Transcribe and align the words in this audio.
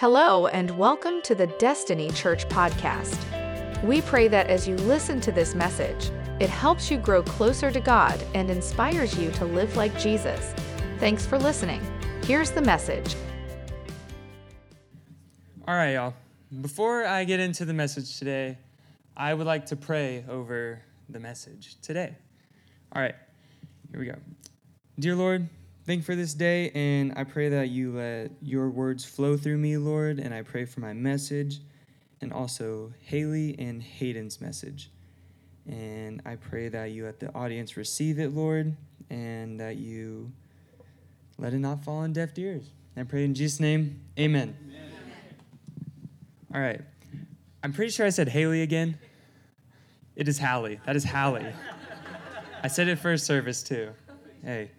Hello, 0.00 0.46
and 0.46 0.70
welcome 0.78 1.20
to 1.20 1.34
the 1.34 1.46
Destiny 1.58 2.08
Church 2.12 2.48
podcast. 2.48 3.18
We 3.84 4.00
pray 4.00 4.28
that 4.28 4.46
as 4.46 4.66
you 4.66 4.74
listen 4.76 5.20
to 5.20 5.30
this 5.30 5.54
message, 5.54 6.10
it 6.40 6.48
helps 6.48 6.90
you 6.90 6.96
grow 6.96 7.22
closer 7.22 7.70
to 7.70 7.80
God 7.80 8.18
and 8.32 8.48
inspires 8.48 9.18
you 9.18 9.30
to 9.32 9.44
live 9.44 9.76
like 9.76 9.94
Jesus. 9.98 10.54
Thanks 11.00 11.26
for 11.26 11.38
listening. 11.38 11.82
Here's 12.24 12.50
the 12.50 12.62
message. 12.62 13.14
All 15.68 15.74
right, 15.74 15.92
y'all. 15.92 16.14
Before 16.62 17.04
I 17.04 17.24
get 17.24 17.38
into 17.38 17.66
the 17.66 17.74
message 17.74 18.18
today, 18.18 18.56
I 19.18 19.34
would 19.34 19.46
like 19.46 19.66
to 19.66 19.76
pray 19.76 20.24
over 20.30 20.80
the 21.10 21.20
message 21.20 21.78
today. 21.82 22.16
All 22.96 23.02
right, 23.02 23.16
here 23.90 24.00
we 24.00 24.06
go. 24.06 24.16
Dear 24.98 25.14
Lord, 25.14 25.46
thank 25.90 26.04
for 26.04 26.14
this 26.14 26.34
day, 26.34 26.70
and 26.70 27.12
I 27.16 27.24
pray 27.24 27.48
that 27.48 27.70
you 27.70 27.90
let 27.90 28.30
your 28.40 28.70
words 28.70 29.04
flow 29.04 29.36
through 29.36 29.58
me, 29.58 29.76
Lord, 29.76 30.20
and 30.20 30.32
I 30.32 30.42
pray 30.42 30.64
for 30.64 30.78
my 30.78 30.92
message 30.92 31.58
and 32.20 32.32
also 32.32 32.92
Haley 33.00 33.56
and 33.58 33.82
Hayden's 33.82 34.40
message. 34.40 34.92
And 35.68 36.22
I 36.24 36.36
pray 36.36 36.68
that 36.68 36.92
you 36.92 37.06
let 37.06 37.18
the 37.18 37.34
audience 37.34 37.76
receive 37.76 38.20
it, 38.20 38.32
Lord, 38.32 38.76
and 39.10 39.58
that 39.58 39.78
you 39.78 40.30
let 41.38 41.54
it 41.54 41.58
not 41.58 41.82
fall 41.82 41.96
on 41.96 42.12
deaf 42.12 42.38
ears. 42.38 42.70
I 42.96 43.02
pray 43.02 43.24
in 43.24 43.34
Jesus' 43.34 43.58
name, 43.58 44.00
amen. 44.16 44.56
amen. 44.68 44.92
All 46.54 46.60
right. 46.60 46.82
I'm 47.64 47.72
pretty 47.72 47.90
sure 47.90 48.06
I 48.06 48.10
said 48.10 48.28
Haley 48.28 48.62
again. 48.62 48.96
It 50.14 50.28
is 50.28 50.38
Hallie. 50.38 50.78
That 50.86 50.94
is 50.94 51.02
Hallie. 51.02 51.52
I 52.62 52.68
said 52.68 52.86
it 52.86 53.00
first 53.00 53.26
service 53.26 53.64
too. 53.64 53.90
Hey. 54.44 54.70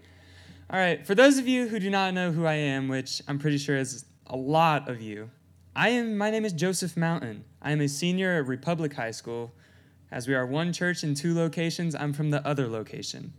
All 0.71 0.79
right. 0.79 1.05
For 1.05 1.13
those 1.13 1.37
of 1.37 1.49
you 1.49 1.67
who 1.67 1.79
do 1.79 1.89
not 1.89 2.13
know 2.13 2.31
who 2.31 2.45
I 2.45 2.53
am, 2.53 2.87
which 2.87 3.21
I'm 3.27 3.39
pretty 3.39 3.57
sure 3.57 3.75
is 3.75 4.05
a 4.27 4.37
lot 4.37 4.89
of 4.89 5.01
you, 5.01 5.29
I 5.75 5.89
am. 5.89 6.17
My 6.17 6.29
name 6.29 6.45
is 6.45 6.53
Joseph 6.53 6.95
Mountain. 6.95 7.43
I 7.61 7.73
am 7.73 7.81
a 7.81 7.89
senior 7.89 8.39
at 8.39 8.47
Republic 8.47 8.93
High 8.93 9.11
School. 9.11 9.51
As 10.11 10.29
we 10.29 10.33
are 10.33 10.45
one 10.45 10.71
church 10.71 11.03
in 11.03 11.13
two 11.13 11.35
locations, 11.35 11.93
I'm 11.93 12.13
from 12.13 12.29
the 12.29 12.45
other 12.47 12.69
location. 12.69 13.33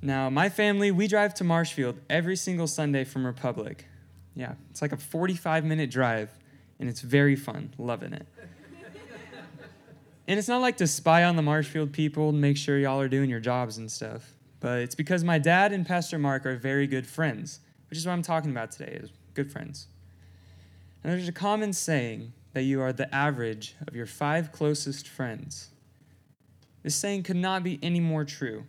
Now, 0.00 0.30
my 0.30 0.48
family, 0.48 0.92
we 0.92 1.08
drive 1.08 1.34
to 1.34 1.44
Marshfield 1.44 1.98
every 2.08 2.36
single 2.36 2.68
Sunday 2.68 3.02
from 3.02 3.26
Republic. 3.26 3.84
Yeah, 4.36 4.54
it's 4.70 4.80
like 4.80 4.92
a 4.92 4.96
45 4.96 5.64
minute 5.64 5.90
drive 5.90 6.30
and 6.78 6.88
it's 6.88 7.00
very 7.00 7.34
fun. 7.34 7.74
Loving 7.78 8.12
it. 8.12 8.28
and 10.28 10.38
it's 10.38 10.46
not 10.46 10.60
like 10.60 10.76
to 10.76 10.86
spy 10.86 11.24
on 11.24 11.34
the 11.34 11.42
Marshfield 11.42 11.92
people 11.92 12.28
and 12.28 12.40
make 12.40 12.56
sure 12.56 12.78
y'all 12.78 13.00
are 13.00 13.08
doing 13.08 13.28
your 13.28 13.40
jobs 13.40 13.78
and 13.78 13.90
stuff, 13.90 14.37
but 14.60 14.80
it's 14.80 14.94
because 14.94 15.24
my 15.24 15.38
dad 15.38 15.72
and 15.72 15.86
Pastor 15.86 16.18
Mark 16.18 16.46
are 16.46 16.56
very 16.56 16.86
good 16.86 17.06
friends, 17.06 17.60
which 17.88 17.98
is 17.98 18.06
what 18.06 18.12
I'm 18.12 18.22
talking 18.22 18.50
about 18.50 18.72
today, 18.72 18.98
is 19.02 19.10
good 19.34 19.50
friends. 19.50 19.88
And 21.02 21.12
there's 21.12 21.28
a 21.28 21.32
common 21.32 21.72
saying 21.72 22.32
that 22.52 22.62
you 22.62 22.80
are 22.80 22.92
the 22.92 23.12
average 23.14 23.76
of 23.86 23.94
your 23.94 24.06
five 24.06 24.52
closest 24.52 25.06
friends. 25.08 25.70
This 26.82 26.94
saying 26.94 27.22
could 27.24 27.36
not 27.36 27.62
be 27.62 27.78
any 27.82 28.00
more 28.00 28.24
true. 28.24 28.64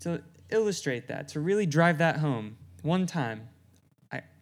To 0.00 0.22
illustrate 0.50 1.08
that, 1.08 1.28
to 1.28 1.40
really 1.40 1.66
drive 1.66 1.98
that 1.98 2.18
home, 2.18 2.56
one 2.82 3.06
time 3.06 3.48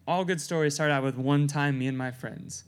all 0.07 0.23
good 0.23 0.39
stories 0.39 0.75
start 0.75 0.89
out 0.89 1.03
with 1.03 1.17
one 1.17 1.47
time 1.47 1.77
me 1.77 1.87
and 1.87 1.97
my 1.97 2.11
friends. 2.11 2.63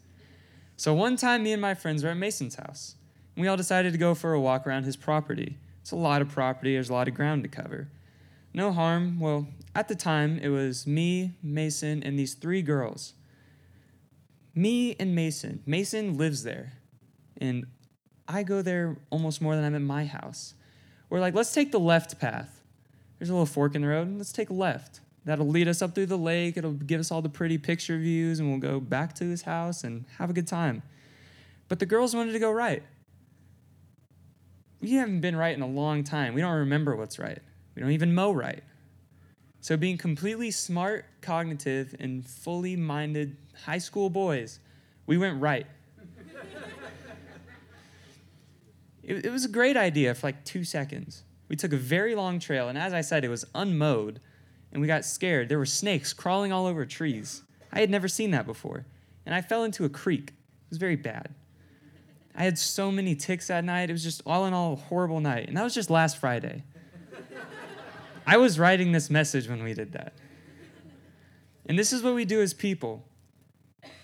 So 0.75 0.93
one 0.93 1.15
time 1.15 1.43
me 1.43 1.53
and 1.53 1.61
my 1.61 1.73
friends 1.73 2.03
were 2.03 2.09
at 2.09 2.17
Mason's 2.17 2.55
house. 2.55 2.95
And 3.35 3.41
we 3.41 3.47
all 3.47 3.57
decided 3.57 3.93
to 3.93 3.97
go 3.97 4.13
for 4.13 4.33
a 4.33 4.39
walk 4.39 4.67
around 4.67 4.83
his 4.83 4.97
property. 4.97 5.57
It's 5.81 5.91
a 5.91 5.95
lot 5.95 6.22
of 6.22 6.30
property, 6.30 6.73
there's 6.73 6.89
a 6.89 6.94
lot 6.94 7.08
of 7.08 7.13
ground 7.13 7.44
to 7.44 7.49
cover. 7.49 7.89
No 8.53 8.72
harm. 8.72 9.19
Well, 9.19 9.47
at 9.75 9.88
the 9.88 9.95
time, 9.95 10.39
it 10.39 10.49
was 10.49 10.88
me, 10.88 11.36
Mason, 11.44 12.02
and 12.03 12.17
these 12.17 12.33
three 12.33 12.61
girls. 12.61 13.13
Me 14.55 14.95
and 14.99 15.16
Mason. 15.16 15.61
Mason 15.66 16.17
lives 16.17 16.44
there. 16.44 16.73
And 17.38 17.66
I 18.27 18.44
go 18.44 18.61
there 18.61 18.97
almost 19.09 19.41
more 19.41 19.55
than 19.55 19.63
I'm 19.63 19.75
at 19.75 19.81
my 19.81 20.05
house. 20.05 20.55
We're 21.09 21.20
like, 21.20 21.33
let's 21.33 21.54
take 21.54 21.71
the 21.71 21.80
left 21.80 22.20
path. 22.20 22.61
There's 23.17 23.30
a 23.30 23.33
little 23.33 23.45
fork 23.45 23.75
in 23.75 23.81
the 23.81 23.87
road. 23.87 24.17
Let's 24.17 24.31
take 24.31 24.49
left. 24.49 25.02
That'll 25.25 25.48
lead 25.48 25.67
us 25.67 25.81
up 25.81 25.93
through 25.93 26.08
the 26.08 26.17
lake. 26.17 26.58
It'll 26.58 26.71
give 26.71 26.99
us 26.99 27.11
all 27.11 27.21
the 27.21 27.30
pretty 27.30 27.58
picture 27.58 27.98
views, 27.98 28.39
and 28.39 28.49
we'll 28.49 28.59
go 28.59 28.80
back 28.80 29.14
to 29.15 29.25
his 29.25 29.43
house 29.43 29.83
and 29.83 30.05
have 30.17 30.30
a 30.30 30.33
good 30.33 30.48
time. 30.48 30.81
But 31.67 31.80
the 31.80 31.86
girls 31.86 32.15
wanted 32.15 32.33
to 32.33 32.39
go 32.39 32.52
right. 32.52 32.83
We 34.82 34.94
haven't 34.94 35.22
been 35.22 35.36
right 35.36 35.56
in 35.56 35.62
a 35.62 35.67
long 35.67 36.04
time. 36.04 36.34
We 36.34 36.42
don't 36.42 36.58
remember 36.60 36.95
what's 36.95 37.20
right. 37.20 37.40
We 37.76 37.82
don't 37.82 37.92
even 37.92 38.14
mow 38.14 38.32
right. 38.32 38.64
So, 39.62 39.76
being 39.76 39.98
completely 39.98 40.52
smart, 40.52 41.06
cognitive, 41.22 41.94
and 42.00 42.26
fully 42.26 42.78
minded 42.78 43.36
high 43.66 43.78
school 43.78 44.10
boys, 44.10 44.60
we 45.06 45.17
went 45.17 45.42
right. 45.42 45.67
it, 49.04 49.26
it 49.26 49.32
was 49.32 49.44
a 49.44 49.50
great 49.50 49.76
idea 49.76 50.16
for 50.16 50.28
like 50.28 50.45
two 50.45 50.64
seconds. 50.64 51.23
We 51.50 51.58
took 51.58 51.73
a 51.73 51.78
very 51.78 52.16
long 52.16 52.40
trail, 52.40 52.70
and 52.70 52.78
as 52.78 52.94
I 52.94 53.02
said, 53.02 53.26
it 53.26 53.30
was 53.30 53.44
unmowed 53.54 54.22
and 54.72 54.82
we 54.82 54.88
got 54.88 55.06
scared. 55.06 55.50
There 55.50 55.58
were 55.58 55.66
snakes 55.66 56.14
crawling 56.14 56.52
all 56.52 56.66
over 56.66 56.86
trees. 56.86 57.44
I 57.72 57.80
had 57.80 57.90
never 57.90 58.08
seen 58.08 58.32
that 58.32 58.46
before. 58.46 58.86
And 59.26 59.34
I 59.34 59.42
fell 59.42 59.64
into 59.64 59.86
a 59.86 59.90
creek. 59.90 60.30
It 60.30 60.70
was 60.70 60.78
very 60.78 60.96
bad. 60.96 61.34
I 62.39 62.44
had 62.44 62.58
so 62.58 62.89
many 62.89 63.16
ticks 63.16 63.48
that 63.48 63.66
night. 63.66 63.89
It 63.89 63.94
was 63.94 64.02
just 64.02 64.22
all 64.26 64.45
in 64.45 64.54
all 64.54 64.73
a 64.73 64.76
horrible 64.77 65.20
night. 65.20 65.50
And 65.50 65.58
that 65.58 65.64
was 65.64 65.76
just 65.76 65.89
last 65.89 66.17
Friday. 66.17 66.64
I 68.26 68.38
was 68.38 68.58
writing 68.58 68.94
this 68.94 69.10
message 69.10 69.50
when 69.50 69.61
we 69.61 69.73
did 69.73 69.92
that. 69.92 70.14
And 71.66 71.78
this 71.78 71.92
is 71.92 72.02
what 72.02 72.16
we 72.16 72.23
do 72.23 72.42
as 72.42 72.54
people. 72.54 73.05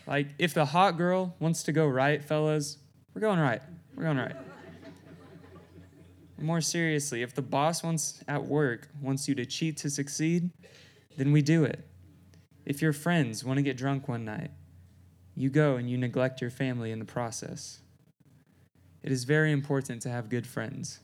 Like, 0.05 0.27
if 0.37 0.53
the 0.53 0.65
hot 0.65 0.97
girl 0.97 1.33
wants 1.39 1.63
to 1.63 1.71
go 1.71 1.87
right, 1.87 2.21
fellas, 2.21 2.77
we're 3.13 3.21
going 3.21 3.39
right. 3.39 3.61
We're 3.95 4.03
going 4.03 4.17
right. 4.17 4.35
More 6.37 6.59
seriously, 6.59 7.21
if 7.21 7.33
the 7.33 7.41
boss 7.41 7.83
wants 7.83 8.21
at 8.27 8.43
work 8.43 8.89
wants 9.01 9.29
you 9.29 9.35
to 9.35 9.45
cheat 9.45 9.77
to 9.77 9.89
succeed, 9.89 10.49
then 11.15 11.31
we 11.31 11.41
do 11.41 11.63
it. 11.63 11.87
If 12.65 12.81
your 12.81 12.91
friends 12.91 13.45
want 13.45 13.57
to 13.57 13.63
get 13.63 13.77
drunk 13.77 14.09
one 14.09 14.25
night, 14.25 14.51
you 15.35 15.49
go 15.49 15.77
and 15.77 15.89
you 15.89 15.97
neglect 15.97 16.41
your 16.41 16.49
family 16.49 16.91
in 16.91 16.99
the 16.99 17.05
process. 17.05 17.79
It 19.05 19.13
is 19.13 19.23
very 19.23 19.53
important 19.53 20.01
to 20.01 20.09
have 20.09 20.27
good 20.27 20.45
friends. 20.45 20.99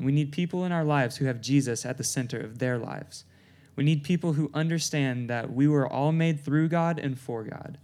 We 0.00 0.12
need 0.12 0.32
people 0.32 0.64
in 0.64 0.72
our 0.72 0.84
lives 0.84 1.18
who 1.18 1.26
have 1.26 1.42
Jesus 1.42 1.84
at 1.84 1.98
the 1.98 2.04
center 2.04 2.40
of 2.40 2.58
their 2.58 2.78
lives. 2.78 3.24
We 3.76 3.84
need 3.84 4.02
people 4.02 4.32
who 4.32 4.50
understand 4.54 5.28
that 5.28 5.52
we 5.52 5.68
were 5.68 5.86
all 5.86 6.12
made 6.12 6.40
through 6.40 6.68
God 6.68 6.98
and 6.98 7.18
for 7.18 7.44
God. 7.44 7.76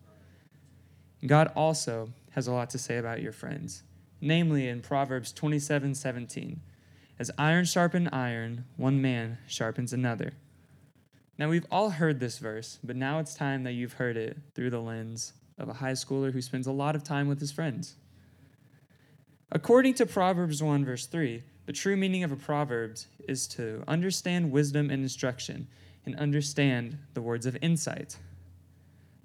God 1.26 1.52
also 1.54 2.08
has 2.30 2.46
a 2.46 2.52
lot 2.52 2.70
to 2.70 2.78
say 2.78 2.96
about 2.96 3.20
your 3.20 3.32
friends 3.32 3.82
namely 4.20 4.68
in 4.68 4.82
Proverbs 4.82 5.32
27 5.32 5.94
17. 5.94 6.60
As 7.18 7.30
iron 7.36 7.64
sharpens 7.64 8.08
iron, 8.12 8.64
one 8.76 9.00
man 9.00 9.38
sharpens 9.46 9.92
another. 9.92 10.32
Now, 11.38 11.48
we've 11.48 11.66
all 11.70 11.90
heard 11.90 12.20
this 12.20 12.38
verse, 12.38 12.78
but 12.84 12.96
now 12.96 13.18
it's 13.18 13.34
time 13.34 13.64
that 13.64 13.72
you've 13.72 13.94
heard 13.94 14.16
it 14.16 14.36
through 14.54 14.70
the 14.70 14.80
lens 14.80 15.32
of 15.58 15.68
a 15.68 15.74
high 15.74 15.92
schooler 15.92 16.32
who 16.32 16.42
spends 16.42 16.66
a 16.66 16.72
lot 16.72 16.94
of 16.94 17.02
time 17.02 17.28
with 17.28 17.40
his 17.40 17.52
friends. 17.52 17.96
According 19.52 19.94
to 19.94 20.06
Proverbs 20.06 20.62
1, 20.62 20.84
verse 20.84 21.06
3, 21.06 21.42
the 21.66 21.72
true 21.72 21.96
meaning 21.96 22.22
of 22.22 22.30
a 22.30 22.36
proverb 22.36 22.96
is 23.28 23.48
to 23.48 23.82
understand 23.88 24.52
wisdom 24.52 24.90
and 24.90 25.02
instruction 25.02 25.66
and 26.06 26.14
understand 26.16 26.98
the 27.14 27.22
words 27.22 27.46
of 27.46 27.56
insight. 27.60 28.16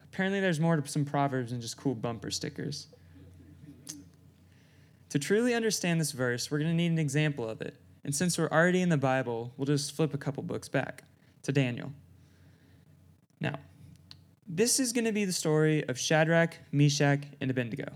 Apparently, 0.03 0.39
there's 0.39 0.59
more 0.59 0.75
to 0.75 0.87
some 0.87 1.05
proverbs 1.05 1.51
than 1.51 1.61
just 1.61 1.77
cool 1.77 1.93
bumper 1.93 2.31
stickers. 2.31 2.87
To 5.09 5.19
truly 5.19 5.53
understand 5.53 6.01
this 6.01 6.11
verse, 6.11 6.49
we're 6.49 6.59
going 6.59 6.71
to 6.71 6.75
need 6.75 6.91
an 6.91 6.99
example 6.99 7.47
of 7.47 7.61
it. 7.61 7.75
And 8.03 8.13
since 8.13 8.37
we're 8.37 8.49
already 8.49 8.81
in 8.81 8.89
the 8.89 8.97
Bible, 8.97 9.53
we'll 9.57 9.65
just 9.65 9.95
flip 9.95 10.13
a 10.13 10.17
couple 10.17 10.43
books 10.43 10.69
back 10.69 11.03
to 11.43 11.51
Daniel. 11.51 11.91
Now, 13.39 13.59
this 14.47 14.79
is 14.79 14.91
going 14.91 15.05
to 15.05 15.11
be 15.11 15.25
the 15.25 15.33
story 15.33 15.87
of 15.87 15.99
Shadrach, 15.99 16.57
Meshach, 16.71 17.23
and 17.39 17.51
Abednego. 17.51 17.93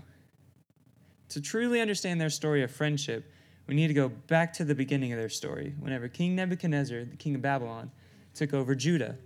To 1.30 1.40
truly 1.40 1.80
understand 1.80 2.20
their 2.20 2.30
story 2.30 2.62
of 2.62 2.70
friendship, 2.70 3.32
we 3.66 3.74
need 3.74 3.86
to 3.86 3.94
go 3.94 4.08
back 4.08 4.52
to 4.54 4.64
the 4.64 4.74
beginning 4.74 5.12
of 5.12 5.18
their 5.18 5.28
story, 5.28 5.74
whenever 5.78 6.08
King 6.08 6.34
Nebuchadnezzar, 6.34 7.04
the 7.04 7.16
king 7.16 7.36
of 7.36 7.42
Babylon, 7.42 7.92
took 8.34 8.52
over 8.52 8.74
Judah. 8.74 9.16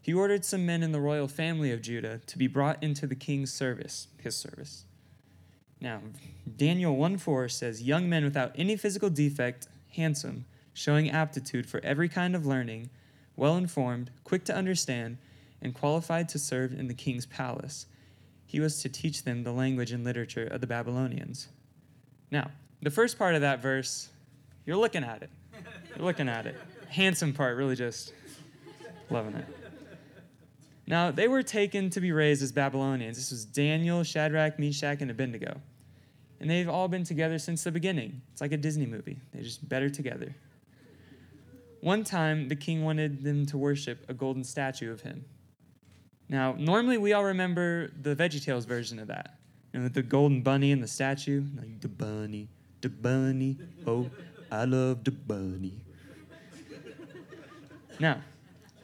He 0.00 0.14
ordered 0.14 0.44
some 0.44 0.64
men 0.64 0.82
in 0.82 0.92
the 0.92 1.00
royal 1.00 1.28
family 1.28 1.70
of 1.70 1.82
Judah 1.82 2.20
to 2.26 2.38
be 2.38 2.46
brought 2.46 2.82
into 2.82 3.06
the 3.06 3.14
king's 3.14 3.52
service, 3.52 4.08
his 4.18 4.34
service. 4.34 4.86
Now, 5.80 6.00
Daniel 6.56 6.96
1 6.96 7.18
4 7.18 7.48
says, 7.50 7.82
Young 7.82 8.08
men 8.08 8.24
without 8.24 8.52
any 8.56 8.76
physical 8.76 9.10
defect, 9.10 9.68
handsome, 9.94 10.46
showing 10.72 11.10
aptitude 11.10 11.66
for 11.66 11.80
every 11.84 12.08
kind 12.08 12.34
of 12.34 12.46
learning, 12.46 12.88
well 13.36 13.58
informed, 13.58 14.10
quick 14.24 14.44
to 14.44 14.56
understand, 14.56 15.18
and 15.60 15.74
qualified 15.74 16.30
to 16.30 16.38
serve 16.38 16.72
in 16.72 16.88
the 16.88 16.94
king's 16.94 17.26
palace. 17.26 17.84
He 18.54 18.60
was 18.60 18.80
to 18.82 18.88
teach 18.88 19.24
them 19.24 19.42
the 19.42 19.50
language 19.50 19.90
and 19.90 20.04
literature 20.04 20.46
of 20.46 20.60
the 20.60 20.68
Babylonians. 20.68 21.48
Now, 22.30 22.52
the 22.82 22.90
first 22.90 23.18
part 23.18 23.34
of 23.34 23.40
that 23.40 23.60
verse, 23.60 24.10
you're 24.64 24.76
looking 24.76 25.02
at 25.02 25.24
it. 25.24 25.30
You're 25.96 26.04
looking 26.04 26.28
at 26.28 26.46
it. 26.46 26.54
Handsome 26.86 27.32
part, 27.32 27.56
really 27.56 27.74
just 27.74 28.12
loving 29.10 29.34
it. 29.34 29.46
Now, 30.86 31.10
they 31.10 31.26
were 31.26 31.42
taken 31.42 31.90
to 31.90 32.00
be 32.00 32.12
raised 32.12 32.44
as 32.44 32.52
Babylonians. 32.52 33.16
This 33.16 33.32
was 33.32 33.44
Daniel, 33.44 34.04
Shadrach, 34.04 34.56
Meshach, 34.56 35.02
and 35.02 35.10
Abednego. 35.10 35.60
And 36.38 36.48
they've 36.48 36.68
all 36.68 36.86
been 36.86 37.02
together 37.02 37.40
since 37.40 37.64
the 37.64 37.72
beginning. 37.72 38.22
It's 38.30 38.40
like 38.40 38.52
a 38.52 38.56
Disney 38.56 38.86
movie, 38.86 39.18
they're 39.32 39.42
just 39.42 39.68
better 39.68 39.90
together. 39.90 40.32
One 41.80 42.04
time, 42.04 42.46
the 42.46 42.54
king 42.54 42.84
wanted 42.84 43.24
them 43.24 43.46
to 43.46 43.58
worship 43.58 44.08
a 44.08 44.14
golden 44.14 44.44
statue 44.44 44.92
of 44.92 45.00
him. 45.00 45.24
Now, 46.34 46.56
normally 46.58 46.98
we 46.98 47.12
all 47.12 47.22
remember 47.22 47.92
the 48.02 48.16
VeggieTales 48.16 48.66
version 48.66 48.98
of 48.98 49.06
that. 49.06 49.38
You 49.72 49.78
know, 49.78 49.86
the 49.86 50.02
golden 50.02 50.42
bunny 50.42 50.72
and 50.72 50.82
the 50.82 50.88
statue. 50.88 51.44
Like, 51.56 51.80
the 51.80 51.86
bunny, 51.86 52.48
the 52.80 52.88
bunny, 52.88 53.56
oh, 53.86 54.10
I 54.50 54.64
love 54.64 55.04
the 55.04 55.12
bunny. 55.12 55.80
now, 58.00 58.20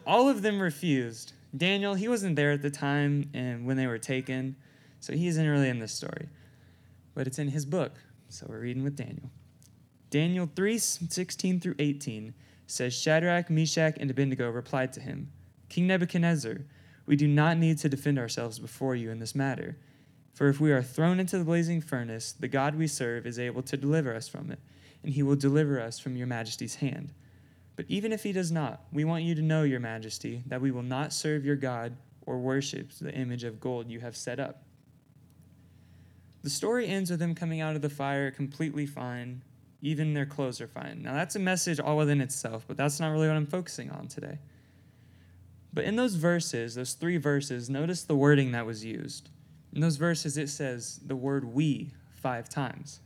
all 0.07 0.29
of 0.29 0.43
them 0.43 0.63
refused. 0.63 1.33
Daniel, 1.57 1.95
he 1.95 2.07
wasn't 2.07 2.37
there 2.37 2.53
at 2.53 2.63
the 2.63 2.71
time 2.71 3.29
and 3.35 3.67
when 3.67 3.77
they 3.77 3.89
were 3.89 3.99
taken, 3.99 4.55
so 5.01 5.13
he 5.13 5.27
isn't 5.27 5.49
really 5.49 5.69
in 5.69 5.81
this 5.81 5.93
story. 5.93 6.29
But 7.17 7.27
it's 7.27 7.41
in 7.41 7.49
his 7.49 7.67
book, 7.67 7.95
so 8.29 8.47
we're 8.49 8.61
reading 8.61 8.85
with 8.85 8.95
Daniel. 8.95 9.29
Daniel 10.09 10.49
3 10.55 10.79
16 10.79 11.59
through 11.59 11.75
18 11.81 12.33
says 12.69 12.95
Shadrach, 12.95 13.51
Meshach, 13.51 13.97
and 13.99 14.09
Abednego 14.09 14.49
replied 14.51 14.93
to 14.93 15.01
him 15.01 15.33
King 15.69 15.89
Nebuchadnezzar, 15.89 16.59
we 17.07 17.17
do 17.17 17.27
not 17.27 17.59
need 17.59 17.79
to 17.79 17.89
defend 17.89 18.19
ourselves 18.19 18.59
before 18.59 18.95
you 18.95 19.11
in 19.11 19.19
this 19.19 19.35
matter. 19.35 19.77
For 20.35 20.49
if 20.49 20.61
we 20.61 20.73
are 20.73 20.83
thrown 20.83 21.21
into 21.21 21.39
the 21.39 21.45
blazing 21.45 21.81
furnace, 21.81 22.33
the 22.33 22.49
God 22.49 22.75
we 22.75 22.87
serve 22.87 23.27
is 23.27 23.39
able 23.39 23.63
to 23.63 23.77
deliver 23.77 24.15
us 24.15 24.29
from 24.29 24.51
it, 24.51 24.59
and 25.03 25.13
he 25.13 25.23
will 25.23 25.37
deliver 25.37 25.81
us 25.81 25.99
from 25.99 26.17
your 26.17 26.27
majesty's 26.27 26.77
hand. 26.77 27.13
But 27.77 27.87
even 27.89 28.13
if 28.13 28.23
he 28.23 28.33
does 28.33 28.53
not, 28.53 28.83
we 28.93 29.05
want 29.05 29.25
you 29.25 29.35
to 29.35 29.43
know, 29.43 29.63
your 29.63 29.81
majesty, 29.81 30.43
that 30.47 30.61
we 30.61 30.71
will 30.71 30.83
not 30.83 31.13
serve 31.13 31.45
your 31.45 31.57
God 31.57 31.97
or 32.27 32.39
worship 32.39 32.93
the 32.93 33.13
image 33.13 33.45
of 33.45 33.61
gold 33.61 33.91
you 33.91 34.01
have 34.01 34.17
set 34.17 34.39
up. 34.39 34.63
The 36.43 36.51
story 36.51 36.87
ends 36.87 37.11
with 37.11 37.21
them 37.21 37.35
coming 37.35 37.61
out 37.61 37.77
of 37.77 37.83
the 37.83 37.91
fire 37.91 38.31
completely 38.31 38.87
fine. 38.87 39.43
Even 39.83 40.15
their 40.15 40.27
clothes 40.27 40.61
are 40.61 40.67
fine. 40.67 41.03
Now, 41.03 41.15
that's 41.15 41.37
a 41.37 41.39
message 41.41 41.81
all 41.81 41.97
within 41.97 42.21
itself, 42.21 42.65
but 42.67 42.77
that's 42.77 43.01
not 43.01 43.11
really 43.11 43.29
what 43.29 43.37
I'm 43.37 43.47
focusing 43.47 43.91
on 43.91 44.09
today. 44.09 44.39
But 45.73 45.85
in 45.85 45.97
those 45.97 46.15
verses, 46.15 46.75
those 46.75 46.95
three 46.95 47.17
verses, 47.17 47.71
notice 47.71 48.03
the 48.03 48.17
wording 48.17 48.53
that 48.53 48.67
was 48.67 48.85
used. 48.85 49.31
In 49.73 49.81
those 49.81 49.97
verses, 49.97 50.37
it 50.37 50.49
says 50.49 50.99
the 51.07 51.17
word 51.17 51.45
we 51.45 51.93
five 52.15 52.49
times. 52.49 53.01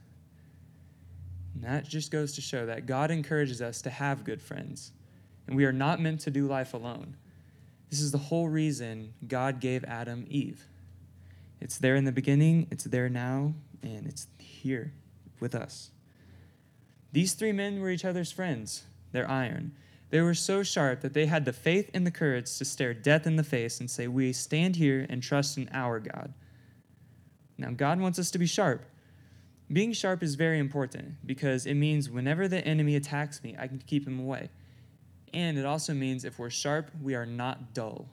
And 1.55 1.63
that 1.63 1.85
just 1.85 2.11
goes 2.11 2.35
to 2.35 2.41
show 2.41 2.67
that 2.67 2.87
God 2.87 3.11
encourages 3.11 3.63
us 3.63 3.83
to 3.83 3.91
have 3.91 4.25
good 4.25 4.41
friends, 4.43 4.93
and 5.47 5.57
we 5.57 5.65
are 5.65 5.73
not 5.73 6.01
meant 6.01 6.21
to 6.21 6.31
do 6.31 6.47
life 6.47 6.75
alone. 6.75 7.17
This 7.91 8.01
is 8.01 8.13
the 8.13 8.19
whole 8.19 8.49
reason 8.49 9.13
God 9.29 9.61
gave 9.61 9.85
Adam 9.85 10.25
Eve. 10.29 10.67
It's 11.61 11.79
there 11.79 11.97
in 11.97 12.05
the 12.05 12.13
beginning, 12.13 12.67
it's 12.71 12.85
there 12.85 13.09
now, 13.09 13.55
and 13.83 14.07
it's 14.07 14.27
here 14.39 14.93
with 15.39 15.55
us. 15.55 15.91
These 17.13 17.35
three 17.35 17.53
men 17.53 17.81
were 17.81 17.91
each 17.91 18.05
other's 18.05 18.33
friends. 18.33 18.83
They're 19.13 19.31
iron. 19.31 19.73
They 20.11 20.21
were 20.21 20.35
so 20.35 20.62
sharp 20.62 21.01
that 21.01 21.15
they 21.15 21.27
had 21.27 21.45
the 21.45 21.53
faith 21.53 21.91
and 21.93 22.06
the 22.06 22.11
courage 22.11 22.56
to 22.59 22.65
stare 22.65 22.95
death 22.95 23.27
in 23.27 23.37
the 23.37 23.45
face 23.45 23.81
and 23.81 23.91
say, 23.91 24.06
We 24.06 24.33
stand 24.33 24.77
here 24.77 25.06
and 25.09 25.23
trust 25.23 25.59
in 25.59 25.69
our 25.73 25.99
God. 25.99 26.33
Now, 27.59 27.71
God 27.71 28.01
wants 28.01 28.19
us 28.19 28.31
to 28.33 28.39
be 28.39 28.47
sharp. 28.47 28.85
Being 29.73 29.93
sharp 29.93 30.23
is 30.23 30.35
very 30.35 30.59
important 30.59 31.15
because 31.27 31.67
it 31.67 31.75
means 31.75 32.11
whenever 32.11 32.49
the 32.49 32.65
enemy 32.67 32.97
attacks 32.97 33.43
me, 33.43 33.56
I 33.59 33.67
can 33.67 33.79
keep 33.79 34.06
him 34.06 34.21
away. 34.21 34.51
And 35.33 35.59
it 35.59 35.65
also 35.65 35.95
means 35.95 36.25
if 36.25 36.39
we're 36.39 36.51
sharp, 36.51 36.91
we 37.03 37.15
are 37.15 37.27
not 37.27 37.75
dull. 37.75 38.09